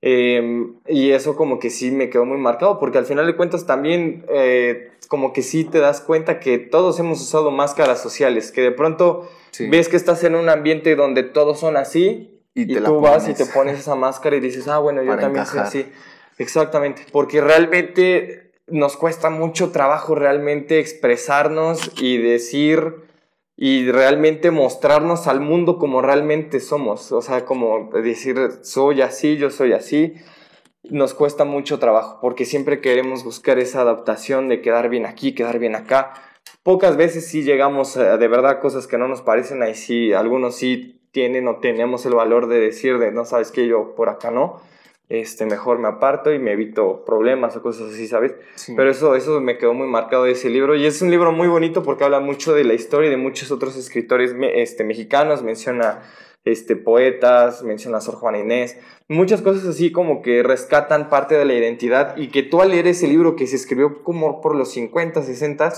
[0.00, 3.66] Em, y eso como que sí me quedó muy marcado, porque al final de cuentas
[3.66, 8.60] también eh, como que sí te das cuenta que todos hemos usado máscaras sociales, que
[8.60, 9.28] de pronto
[9.70, 13.46] ves que estás en un ambiente donde todos son así y, tú vas y te
[13.46, 15.92] pones esa máscara y dices, ah, bueno, yo también soy así.
[16.38, 22.94] Exactamente, porque realmente nos cuesta mucho trabajo realmente expresarnos y decir
[23.56, 27.12] y realmente mostrarnos al mundo como realmente somos.
[27.12, 30.14] O sea, como decir, soy así, yo soy así.
[30.82, 35.58] Nos cuesta mucho trabajo porque siempre queremos buscar esa adaptación de quedar bien aquí, quedar
[35.58, 36.14] bien acá.
[36.62, 40.56] Pocas veces sí llegamos a, de verdad cosas que no nos parecen, ahí sí, algunos
[40.56, 44.30] sí tienen o tenemos el valor de decir de no sabes que yo por acá
[44.30, 44.60] no
[45.08, 48.34] este, mejor me aparto y me evito problemas o cosas así, ¿sabes?
[48.74, 51.48] Pero eso, eso me quedó muy marcado de ese libro y es un libro muy
[51.48, 56.02] bonito porque habla mucho de la historia de muchos otros escritores este, mexicanos, menciona
[56.44, 61.44] este, poetas, menciona a Sor Juana Inés, muchas cosas así como que rescatan parte de
[61.44, 64.70] la identidad y que tú al leer ese libro que se escribió como por los
[64.72, 65.72] 50, 60,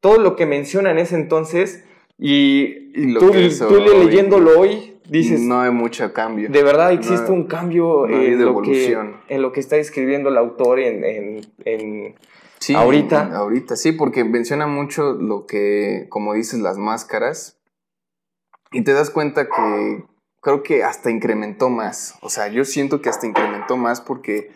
[0.00, 1.84] todo lo que menciona en ese entonces
[2.18, 5.40] y, tú, tú leyéndolo hoy dices...
[5.40, 6.48] No hay mucho cambio.
[6.48, 10.80] De verdad existe un cambio en, lo que, en lo que está escribiendo el autor
[10.80, 12.14] en, en,
[12.58, 13.34] sí, ahorita.
[13.36, 17.58] ahorita, sí, porque menciona mucho lo que, como dices, las máscaras.
[18.70, 20.04] Y te das cuenta que
[20.40, 22.16] creo que hasta incrementó más.
[22.22, 24.50] O sea, yo siento que hasta incrementó más porque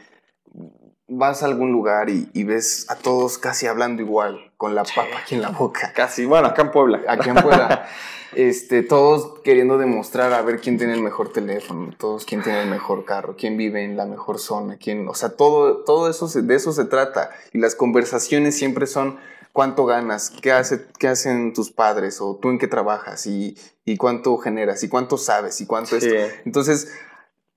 [1.08, 5.18] vas a algún lugar y, y, ves a todos casi hablando igual, con la papa
[5.22, 5.92] aquí en la boca.
[5.94, 7.02] Casi, bueno, acá en Puebla.
[7.06, 7.86] Aquí en Puebla.
[8.34, 12.70] este, todos queriendo demostrar a ver quién tiene el mejor teléfono, todos quién tiene el
[12.70, 16.54] mejor carro, quién vive en la mejor zona, quién, o sea, todo, todo eso, de
[16.54, 17.30] eso se trata.
[17.52, 19.18] Y las conversaciones siempre son
[19.52, 23.96] cuánto ganas, qué, hace, qué hacen tus padres o tú en qué trabajas y, y
[23.96, 26.14] cuánto generas y cuánto sabes y cuánto esto.
[26.44, 26.92] Entonces,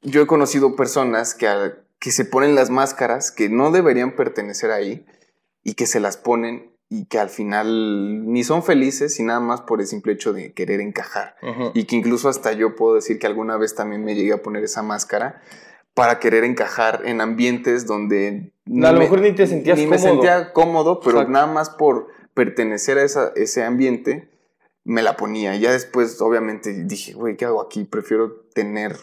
[0.01, 1.47] yo he conocido personas que
[1.99, 5.05] que se ponen las máscaras que no deberían pertenecer ahí
[5.63, 9.62] y que se las ponen y que al final ni son felices y nada más
[9.62, 11.35] por el simple hecho de querer encajar.
[11.73, 14.63] Y que incluso hasta yo puedo decir que alguna vez también me llegué a poner
[14.63, 15.41] esa máscara
[15.93, 18.53] para querer encajar en ambientes donde...
[18.65, 22.97] a lo mejor ni te sentías ni me sentía cómodo, pero nada más por pertenecer
[22.97, 23.03] a
[23.35, 24.29] ese ambiente
[24.84, 25.56] me la ponía.
[25.56, 27.84] Y ya después, obviamente, dije, güey, ¿qué hago aquí?
[27.84, 28.98] Prefiero tener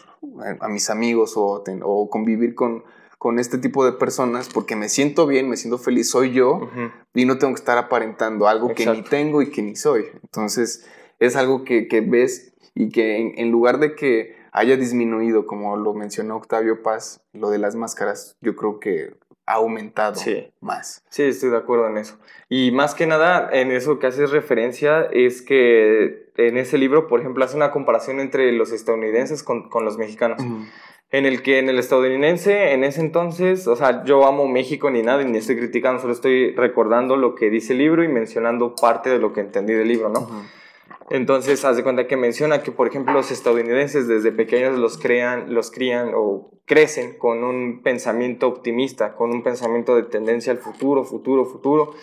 [0.59, 2.83] a, mis amigos o, o convivir con,
[3.17, 6.69] con este tipo de personas porque me siento bien, me siento feliz, soy yo
[7.13, 10.05] y no tengo que estar aparentando algo que ni tengo y que ni soy.
[10.23, 10.85] Entonces,
[11.19, 15.93] es algo que, que ves y que en, lugar de que haya disminuido, como lo
[15.93, 19.15] mencionó Octavio Paz, lo de las máscaras, yo creo que
[19.47, 20.19] ha aumentado
[20.59, 21.03] más.
[21.09, 22.19] Sí, estoy de acuerdo en eso.
[22.49, 27.21] Y más que nada, en eso que haces referencia es que en ese libro, por
[27.21, 30.39] ejemplo, hace una comparación entre los estadounidenses con, con los mexicanos.
[31.09, 35.01] En el que en el estadounidense, en ese entonces, o sea, yo amo México ni
[35.01, 39.09] nada, ni estoy criticando, solo estoy recordando lo que dice el libro y mencionando parte
[39.09, 40.27] de lo que entendí del libro, ¿no?
[41.09, 45.53] Entonces, haz de cuenta que menciona que, por ejemplo, los estadounidenses desde pequeños los crean,
[45.53, 51.05] los crían o crecen con un pensamiento optimista, con un pensamiento de tendencia al futuro,
[51.05, 51.93] futuro, futuro,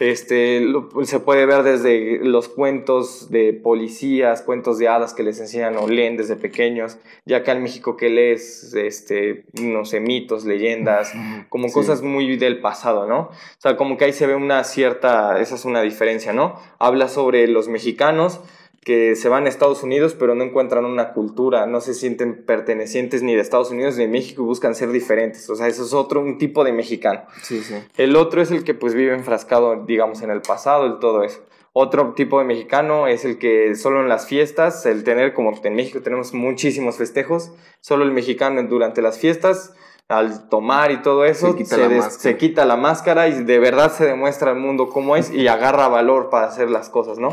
[0.00, 0.66] Este,
[1.04, 5.88] se puede ver desde los cuentos de policías, cuentos de hadas que les enseñan o
[5.88, 6.96] leen desde pequeños.
[7.26, 11.12] Ya acá en México que lees, este, no sé, mitos, leyendas,
[11.50, 13.24] como cosas muy del pasado, ¿no?
[13.24, 16.58] O sea, como que ahí se ve una cierta, esa es una diferencia, ¿no?
[16.78, 18.40] Habla sobre los mexicanos
[18.82, 23.22] que se van a Estados Unidos pero no encuentran una cultura, no se sienten pertenecientes
[23.22, 25.48] ni de Estados Unidos ni de México y buscan ser diferentes.
[25.50, 27.22] O sea, eso es otro, un tipo de mexicano.
[27.42, 27.74] Sí, sí.
[27.96, 31.40] El otro es el que pues vive enfrascado, digamos, en el pasado, y todo eso.
[31.72, 35.74] Otro tipo de mexicano es el que solo en las fiestas, el tener, como en
[35.74, 39.74] México tenemos muchísimos festejos, solo el mexicano durante las fiestas,
[40.08, 44.50] al tomar y todo eso, se se quita la máscara y de verdad se demuestra
[44.50, 47.30] al mundo cómo es y agarra valor para hacer las cosas, ¿no?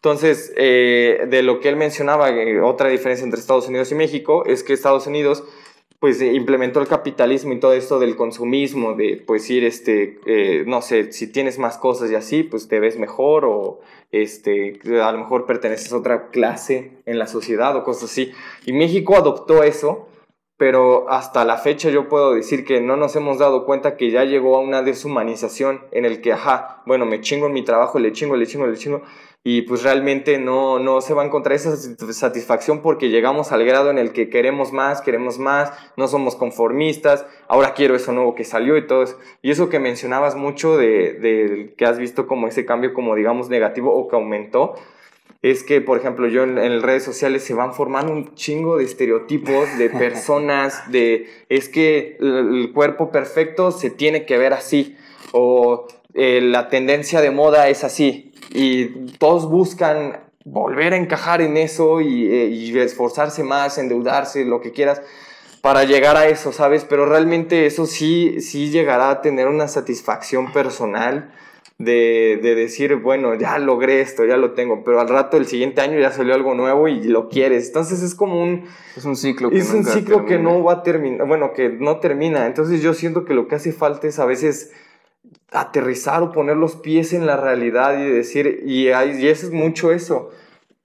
[0.00, 4.46] Entonces, eh, de lo que él mencionaba, eh, otra diferencia entre Estados Unidos y México
[4.46, 5.44] es que Estados Unidos
[5.98, 10.80] pues implementó el capitalismo y todo esto del consumismo, de pues ir, este, eh, no
[10.80, 15.18] sé, si tienes más cosas y así, pues te ves mejor o este, a lo
[15.18, 18.32] mejor perteneces a otra clase en la sociedad o cosas así.
[18.64, 20.08] Y México adoptó eso,
[20.56, 24.24] pero hasta la fecha yo puedo decir que no nos hemos dado cuenta que ya
[24.24, 28.12] llegó a una deshumanización en el que, ajá, bueno, me chingo en mi trabajo, le
[28.12, 29.02] chingo, le chingo, le chingo,
[29.42, 31.74] y pues realmente no, no se va a encontrar esa
[32.12, 37.26] satisfacción porque llegamos al grado en el que queremos más, queremos más, no somos conformistas,
[37.48, 39.18] ahora quiero eso nuevo que salió y todo eso.
[39.40, 43.48] Y eso que mencionabas mucho de, de que has visto como ese cambio como digamos
[43.48, 44.74] negativo o que aumentó,
[45.42, 48.84] es que, por ejemplo, yo en, en, redes sociales se van formando un chingo de
[48.84, 54.96] estereotipos de personas, de es que el, cuerpo perfecto se tiene que ver así,
[55.32, 58.86] o eh, la tendencia de moda es así, y
[59.18, 65.02] todos buscan volver a encajar en eso eh, y, esforzarse más, endeudarse, lo que quieras,
[65.60, 66.84] para llegar a eso, ¿sabes?
[66.84, 71.32] Pero realmente eso sí, sí llegará a tener una satisfacción personal
[71.78, 75.80] de, de, decir, bueno, ya logré esto, ya lo tengo, pero al rato el siguiente
[75.80, 77.68] año ya salió algo nuevo y lo quieres.
[77.68, 78.64] Entonces es como un...
[78.96, 81.98] Es un ciclo que Es un ciclo que no va a terminar, bueno, que no
[81.98, 82.46] termina.
[82.46, 84.72] Entonces yo siento que lo que hace falta es a veces
[85.50, 89.92] aterrizar o poner los pies en la realidad y decir, y, y eso es mucho
[89.92, 90.30] eso.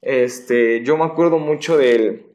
[0.01, 2.27] Este, yo me acuerdo mucho del,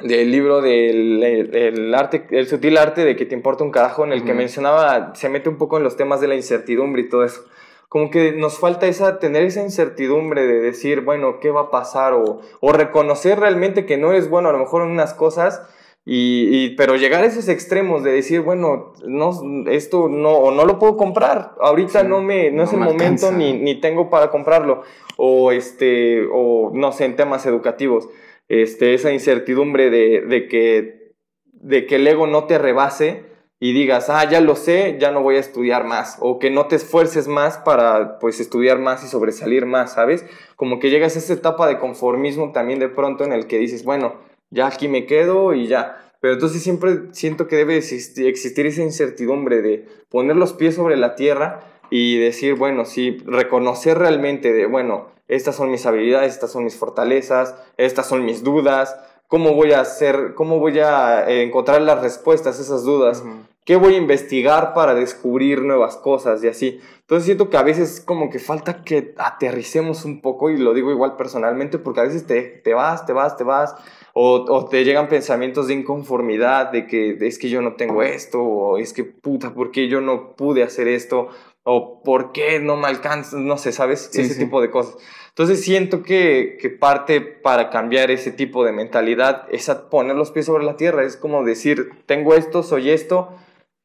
[0.00, 4.12] del libro del el, arte, el sutil arte de que te importa un carajo, en
[4.12, 7.24] el que mencionaba, se mete un poco en los temas de la incertidumbre y todo
[7.24, 7.44] eso.
[7.88, 12.12] Como que nos falta esa, tener esa incertidumbre de decir, bueno, ¿qué va a pasar?
[12.12, 15.62] O, o reconocer realmente que no eres bueno a lo mejor en unas cosas,
[16.10, 19.30] y, pero llegar a esos extremos de decir, bueno, no,
[19.68, 23.78] esto no, no lo puedo comprar, ahorita no, me, no, es el momento ni, ni,
[23.78, 24.84] tengo para comprarlo,
[25.18, 28.08] o, este, o no sé, en temas educativos,
[28.48, 31.12] este, esa incertidumbre de, de, que,
[31.52, 33.24] de que el ego no te rebase
[33.60, 36.68] y digas, ah, ya lo sé, ya no voy a estudiar más, o que no
[36.68, 40.24] te esfuerces más para, pues, estudiar más y sobresalir más, ¿sabes?
[40.56, 43.84] Como que llegas a esa etapa de conformismo también de pronto en el que dices,
[43.84, 46.12] bueno, ya aquí me quedo y ya.
[46.20, 51.14] Pero entonces siempre siento que debe existir, esa incertidumbre de poner los pies sobre la
[51.14, 56.64] tierra y decir, bueno, sí, reconocer realmente de, bueno, estas son mis habilidades, estas son
[56.64, 58.96] mis fortalezas, estas son mis dudas,
[59.28, 63.22] cómo voy a hacer, cómo voy a encontrar las respuestas a esas dudas,
[63.68, 66.80] qué voy a investigar para descubrir nuevas cosas y así.
[67.00, 70.90] Entonces siento que a veces como que falta que aterricemos un poco y lo digo
[70.90, 73.74] igual personalmente porque a veces te, te vas, te vas, te vas
[74.14, 78.78] o, te llegan pensamientos de inconformidad, de que es que yo no tengo esto, o
[78.78, 81.28] es que puta, ¿por qué yo no pude hacer esto?
[81.62, 83.36] O ¿por qué no me alcanza?
[83.36, 84.08] No sé, ¿sabes?
[84.14, 84.96] ese tipo de cosas.
[85.28, 90.46] Entonces siento que, que, parte para cambiar ese tipo de mentalidad es poner los pies
[90.46, 93.28] sobre la tierra, es como decir, tengo esto, soy esto,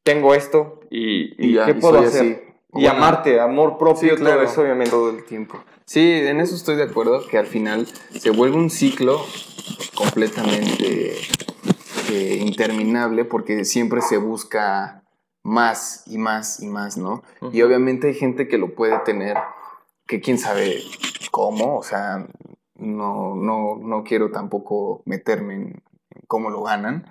[0.04, 2.44] tengo esto y, ¿qué puedo hacer?
[2.76, 4.90] Y amarte, amor propio, todo eso obviamente.
[4.90, 5.62] Todo el tiempo.
[5.86, 9.20] Sí, en eso estoy de acuerdo, que al final se vuelve un ciclo
[9.94, 11.16] completamente
[12.10, 15.04] eh, interminable porque siempre se busca
[15.42, 17.22] más y más y más, ¿no?
[17.52, 19.36] Y obviamente hay gente que lo puede tener,
[20.06, 20.82] que quién sabe
[21.30, 22.26] cómo, o sea,
[22.76, 25.82] no, no, no quiero tampoco meterme en,
[26.26, 27.06] cómo lo ganan,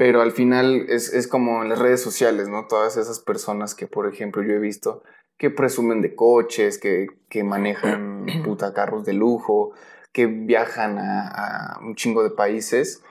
[0.00, 2.66] pero al final es, es, como en las redes sociales, ¿no?
[2.66, 5.02] Todas esas personas que, por ejemplo, yo he visto
[5.36, 9.72] que presumen de coches, que, que manejan puta carros de lujo,
[10.10, 13.02] que viajan a, un chingo de países,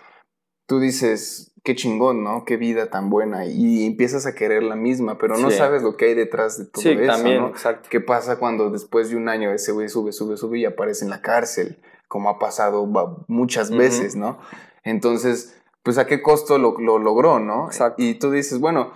[0.68, 2.44] tú dices, qué chingón, ¿no?
[2.44, 3.46] Qué vida tan buena.
[3.46, 6.82] Y empiezas a querer la misma, pero no sabes lo que hay detrás de todo
[6.82, 7.06] sí, eso.
[7.06, 7.88] También, exacto.
[7.92, 11.12] ¿Qué pasa cuando después de un año ese güey sube, sube, sube y aparece en
[11.12, 11.78] la cárcel?
[12.08, 12.88] Como ha pasado
[13.28, 14.40] muchas veces, ¿no?
[14.84, 17.68] Entonces, pues a qué costo lo, lo logró, ¿no?
[17.68, 18.02] Exacto.
[18.02, 18.92] Y tú dices, bueno,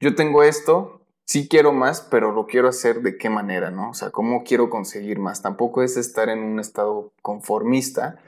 [0.00, 3.90] yo tengo esto, sí quiero más, pero lo quiero hacer de qué manera, ¿no?
[3.90, 5.42] O sea, ¿cómo quiero conseguir más?
[5.42, 8.18] Tampoco es estar en un estado conformista,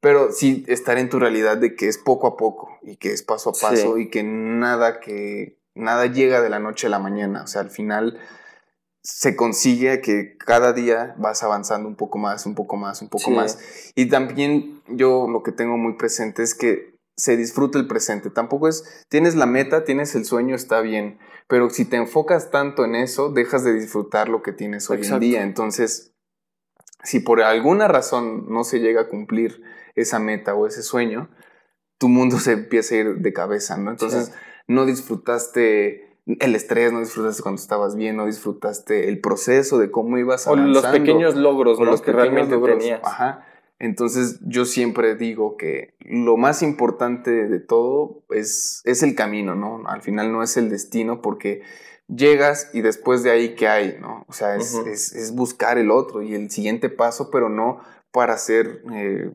[0.00, 3.22] pero sí estar en tu realidad de que es poco a poco y que es
[3.22, 7.42] paso a paso y que nada que nada llega de la noche a la mañana,
[7.42, 8.18] o sea, al final
[9.02, 13.30] se consigue que cada día vas avanzando un poco más, un poco más, un poco
[13.30, 13.58] más.
[13.94, 18.30] Y también yo lo que tengo muy presente es que se disfruta el presente.
[18.30, 22.84] Tampoco es, tienes la meta, tienes el sueño, está bien, pero si te enfocas tanto
[22.84, 25.42] en eso, dejas de disfrutar lo que tienes hoy en día.
[25.42, 26.14] Entonces,
[27.02, 29.62] si por alguna razón no se llega a cumplir
[29.96, 31.28] esa meta o ese sueño,
[31.98, 33.90] tu mundo se empieza a ir de cabeza, ¿no?
[33.90, 34.32] Entonces,
[34.68, 40.18] no disfrutaste el estrés, no disfrutaste cuando estabas bien, no disfrutaste el proceso de cómo
[40.18, 40.78] ibas avanzando.
[40.78, 43.00] O los pequeños logros, los que realmente tenías.
[43.02, 43.44] Ajá.
[43.80, 49.82] Entonces yo siempre digo que lo más importante de todo es, es el camino, ¿no?
[49.86, 51.62] Al final no es el destino porque
[52.08, 53.98] llegas y después de ahí, ¿qué hay?
[54.00, 54.24] ¿no?
[54.28, 58.82] O sea, es, es, buscar el otro y el siguiente paso, pero no para ser,
[58.92, 59.30] eh,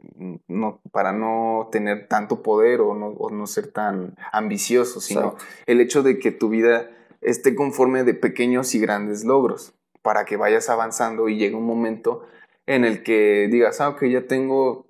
[0.47, 5.35] no, para no tener tanto poder o no, o no ser tan ambicioso, sino
[5.67, 6.89] el hecho de que tu vida
[7.21, 12.23] esté conforme de pequeños y grandes logros, para que vayas avanzando y llegue un momento
[12.65, 14.85] en el que digas, ah, ok, ya tengo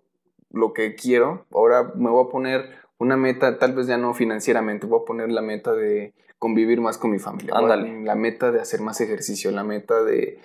[0.51, 2.69] lo que quiero, ahora me voy a poner
[2.99, 6.97] una meta, tal vez ya no financieramente, voy a poner la meta de convivir más
[6.97, 10.39] con mi familia, la meta de hacer más ejercicio, la meta de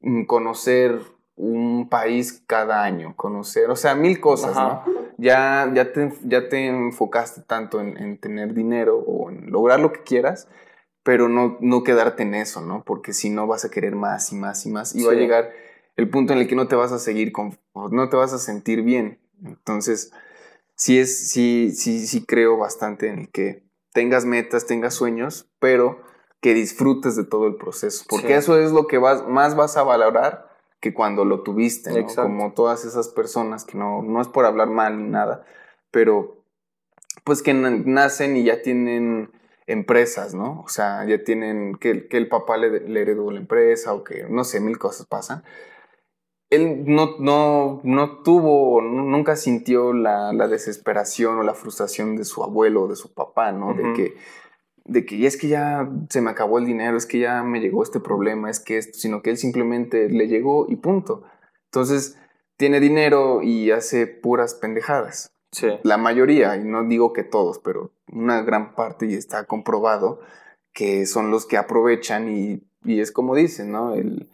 [0.00, 1.00] mm, conocer
[1.36, 4.84] un país cada año, conocer, o sea, mil cosas, ¿no?
[5.18, 10.02] Ya, ya, te, ya te enfocaste tanto en, tener dinero o en lograr lo que
[10.02, 10.48] quieras,
[11.02, 12.84] pero no, no quedarte en eso, ¿no?
[12.84, 15.50] Porque si no vas a querer más y más y más y va a llegar
[15.96, 18.38] el punto en el que no te vas a seguir con, no te vas a
[18.38, 19.20] sentir bien.
[19.44, 20.12] Entonces,
[20.74, 26.02] sí es, sí, sí, sí creo bastante en el que tengas metas, tengas sueños, pero
[26.40, 29.84] que disfrutes de todo el proceso, porque eso es lo que vas, más vas a
[29.84, 32.06] valorar que cuando lo tuviste, ¿no?
[32.06, 35.44] Como todas esas personas que no, no es por hablar mal ni nada,
[35.92, 36.42] pero
[37.22, 39.30] pues que nacen y ya tienen
[39.68, 40.62] empresas, ¿no?
[40.62, 44.26] O sea, ya tienen que, que el papá le, le, heredó la empresa o que,
[44.28, 45.44] no sé, mil cosas pasan
[46.52, 52.82] él no, no, no tuvo, nunca sintió la, desesperación o la frustración de su abuelo
[52.82, 53.72] o de su papá, ¿no?
[53.72, 54.14] De que,
[54.84, 57.82] de que es que ya se me acabó el dinero, es que ya me llegó
[57.82, 61.22] este problema, es que esto, sino que él simplemente le llegó y punto.
[61.70, 62.18] Entonces,
[62.58, 65.34] tiene dinero y hace puras pendejadas.
[65.52, 65.68] Sí.
[65.84, 70.20] La mayoría, y no digo que todos, pero una gran parte y está comprobado
[70.74, 73.94] que son los que aprovechan y, y es como dicen, ¿no?
[73.94, 74.28] El,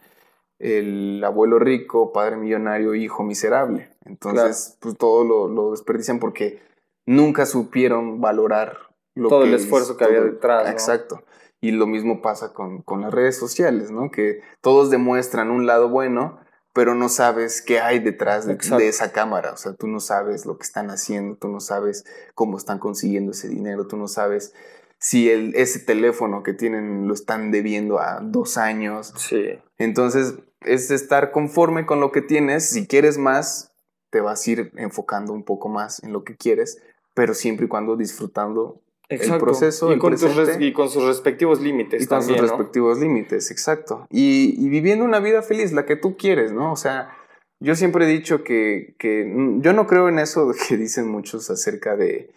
[0.59, 3.91] el abuelo rico, padre millonario, hijo miserable.
[4.05, 6.61] Entonces, pues todo lo, desperdician porque
[7.07, 8.79] nunca supieron valorar
[9.15, 10.71] lo todo el esfuerzo que había detrás.
[10.71, 11.23] Exacto.
[11.61, 14.11] Y lo mismo pasa con, las redes sociales, ¿no?
[14.11, 16.41] Que todos demuestran un lado bueno,
[16.73, 19.53] pero no sabes qué hay detrás de, de, esa cámara.
[19.53, 22.05] O sea, tú no sabes lo que están haciendo, tú no sabes
[22.35, 24.55] cómo están consiguiendo ese dinero, tú no sabes
[24.99, 29.13] si el, ese teléfono que tienen lo están debiendo a dos años.
[29.17, 29.59] Sí.
[29.79, 32.69] Entonces, es estar conforme con lo que tienes.
[32.69, 33.73] Si quieres más,
[34.11, 36.83] te vas a ir enfocando un poco más en lo que quieres,
[37.15, 39.93] pero siempre y cuando disfrutando el proceso.
[39.93, 42.03] Y, con y con sus respectivos límites.
[42.03, 44.07] Y con sus respectivos límites, exacto.
[44.11, 46.73] Y, viviendo una vida feliz, la que tú quieres, ¿no?
[46.73, 47.11] O sea,
[47.61, 51.97] yo siempre he dicho que, que yo no creo en eso que dicen muchos acerca
[51.97, 52.31] de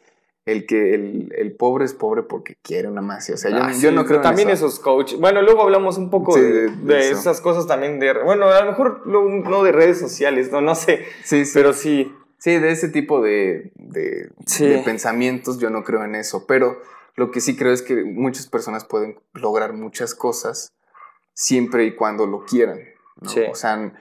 [0.46, 3.30] el que el, pobre es pobre porque quiere una más.
[3.30, 5.20] O sea, yo, ah, no creo También esos coaches.
[5.20, 6.72] Bueno, luego hablamos un poco de,
[7.12, 8.14] esas cosas también de.
[8.24, 11.06] Bueno, a lo mejor no de redes sociales, no, no sé.
[11.24, 11.52] Sí, sí.
[11.54, 12.12] Pero sí.
[12.38, 14.32] Sí, de ese tipo de, de,
[14.84, 16.48] pensamientos yo no creo en eso.
[16.48, 16.82] Pero
[17.16, 20.74] lo que sí creo es que muchas personas pueden lograr muchas cosas
[21.34, 22.80] siempre y cuando lo quieran.
[23.52, 23.94] O sea,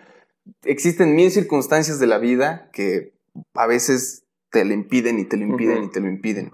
[0.64, 3.12] existen mil circunstancias de la vida que
[3.52, 6.52] a veces te lo impiden y te lo impiden y te lo impiden.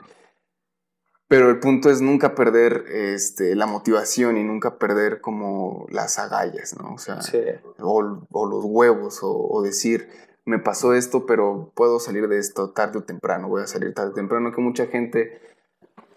[1.28, 6.76] Pero el punto es nunca perder este, la motivación y nunca perder como las agallas,
[6.78, 6.94] ¿no?
[6.94, 7.18] O sea,
[7.80, 10.08] o, los huevos, o, decir,
[10.44, 14.10] me pasó esto, pero puedo salir de esto tarde o temprano, voy a salir tarde
[14.10, 15.40] o temprano, que mucha gente,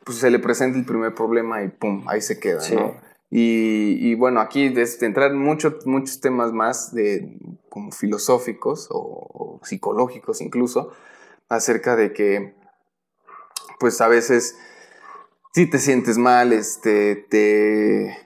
[0.03, 3.09] pues se le presenta el primer problema y pum, ahí se queda, ¿no?
[3.31, 7.37] Y, bueno, aquí de, entrar muchos muchos temas más de
[7.69, 10.91] como filosóficos o psicológicos incluso,
[11.49, 12.55] acerca de que,
[13.79, 14.55] pues a veces,
[15.53, 18.17] si te sientes mal, este, te,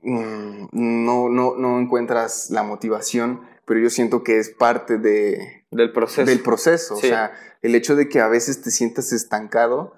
[0.00, 5.92] mm, no, no, no encuentras la motivación, pero yo siento que es parte de, del
[5.92, 6.24] proceso.
[6.24, 6.94] Del proceso.
[6.94, 9.94] O sea, el hecho de que a veces te sientas estancado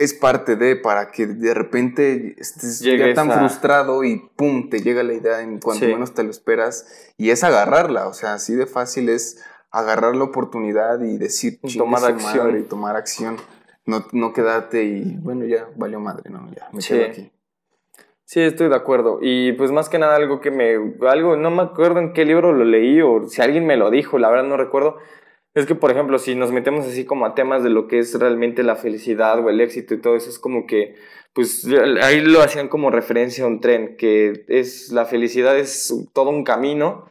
[0.00, 5.02] es parte de para que de repente estés ya tan frustrado y pum, te llega
[5.02, 6.86] la idea en cuanto menos te lo esperas
[7.18, 12.04] y es agarrarla, o sea, así de fácil es agarrar la oportunidad y decir, tomar
[12.04, 13.36] acción y tomar acción,
[13.86, 17.30] no, no quedarte y bueno, ya valió madre, no, ya me quedo aquí.
[18.24, 19.18] Sí, estoy de acuerdo.
[19.20, 20.76] Y pues más que nada algo que me,
[21.08, 24.18] algo, no me acuerdo en qué libro lo leí o si alguien me lo dijo,
[24.18, 24.98] la verdad no recuerdo,
[25.54, 28.16] es que, por ejemplo, si nos metemos así como a temas de lo que es
[28.16, 30.94] realmente la felicidad o el éxito y todo eso, es como que,
[31.32, 31.66] pues
[32.02, 36.44] ahí lo hacían como referencia a un tren, que es la felicidad es todo un
[36.44, 37.06] camino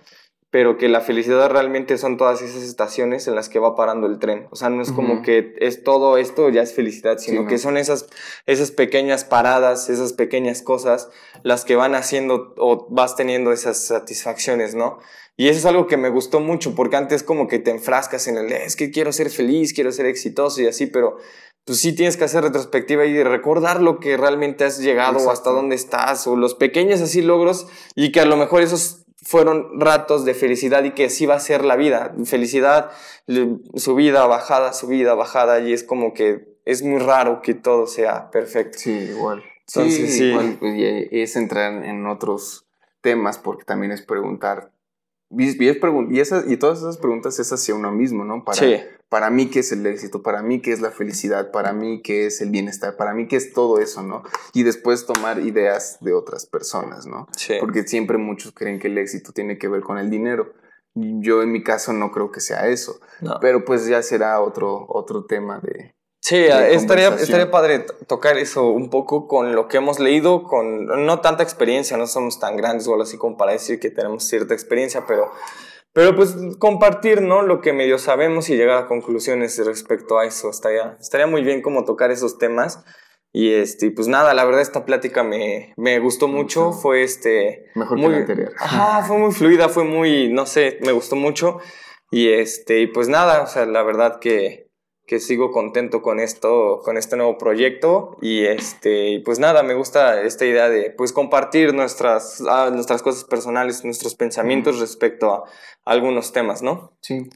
[0.52, 4.18] pero que la felicidad realmente son todas esas estaciones en las que va parando el
[4.18, 4.48] tren.
[4.50, 7.78] O sea, no es como que es todo esto ya es felicidad, sino que son
[7.78, 8.08] esas,
[8.48, 11.10] esas pequeñas paradas, esas pequeñas cosas
[11.44, 14.98] las que van haciendo o vas teniendo esas satisfacciones, ¿no?
[15.38, 18.38] Y eso es algo que me gustó mucho, porque antes como que te enfrascas en
[18.38, 21.18] el, es que quiero ser feliz, quiero ser exitoso y así, pero
[21.64, 25.52] pues sí tienes que hacer retrospectiva y recordar lo que realmente has llegado o hasta
[25.52, 30.26] dónde estás, o los pequeños así logros, y que a lo mejor esos fueron ratos
[30.26, 32.14] de felicidad y que así va a ser la vida.
[32.26, 32.92] Felicidad,
[33.76, 38.78] subida, bajada, subida, bajada, y es como que es muy raro que todo sea perfecto.
[38.80, 39.44] Sí, igual.
[39.68, 40.74] Entonces, sí, Igual, pues,
[41.12, 42.66] es entrar en otros
[43.02, 44.72] temas porque también es preguntar
[45.32, 48.44] y, y, esas, y todas esas preguntas es hacia uno mismo, ¿no?
[48.44, 48.60] Para,
[49.10, 50.24] para mí, ¿qué es el éxito?
[50.24, 51.52] Para mí, ¿qué es la felicidad?
[51.52, 52.96] Para mí, ¿qué es el bienestar?
[52.96, 54.24] Para mí, ¿qué es todo eso, no?
[54.54, 57.28] Y después tomar ideas de otras personas, ¿no?
[57.60, 60.54] Porque siempre muchos creen que el éxito tiene que ver con el dinero.
[60.96, 63.00] Yo en mi caso no creo que sea eso.
[63.40, 68.90] Pero pues ya será otro, otro tema de, Sí, estaría, estaría padre tocar eso un
[68.90, 72.92] poco con lo que hemos leído, con no tanta experiencia, no somos tan grandes o
[72.92, 75.32] algo así como para decir que tenemos cierta experiencia, pero,
[75.94, 77.42] pero pues compartir ¿no?
[77.42, 80.50] lo que medio sabemos y llegar a conclusiones respecto a eso.
[80.50, 82.84] Estaría, estaría muy bien como tocar esos temas.
[83.32, 87.68] Y este, pues nada, la verdad esta plática me, me gustó mucho, fue este...
[87.76, 88.54] Mejor muy, que la anterior.
[88.60, 91.60] Ajá, fue muy fluida, fue muy, no sé, me gustó mucho.
[92.12, 94.69] Y este, y pues nada, o sea, la verdad que
[95.10, 100.22] que sigo contento con esto, con este nuevo proyecto y este, pues nada, me gusta
[100.22, 105.46] esta idea de pues compartir nuestras, ah, nuestras cosas personales, nuestros pensamientos respecto a
[105.84, 106.94] algunos temas, ¿no?
[107.02, 107.28] Sí,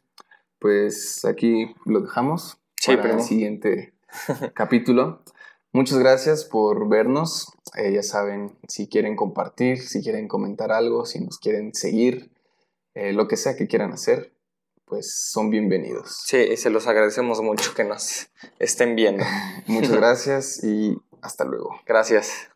[0.60, 3.96] pues aquí lo dejamos sí, para el siguiente
[4.54, 5.24] capítulo.
[5.72, 7.48] Muchas gracias por vernos.
[7.76, 12.30] Eh, ya saben, si quieren compartir, si quieren comentar algo, si nos quieren seguir,
[12.94, 14.32] eh, lo que sea que quieran hacer,
[14.86, 16.24] pues son bienvenidos.
[16.26, 18.28] Sí, se los agradecemos mucho que nos
[18.60, 19.24] estén viendo.
[19.68, 21.80] Muchas gracias y hasta luego.
[21.86, 22.50] Gracias.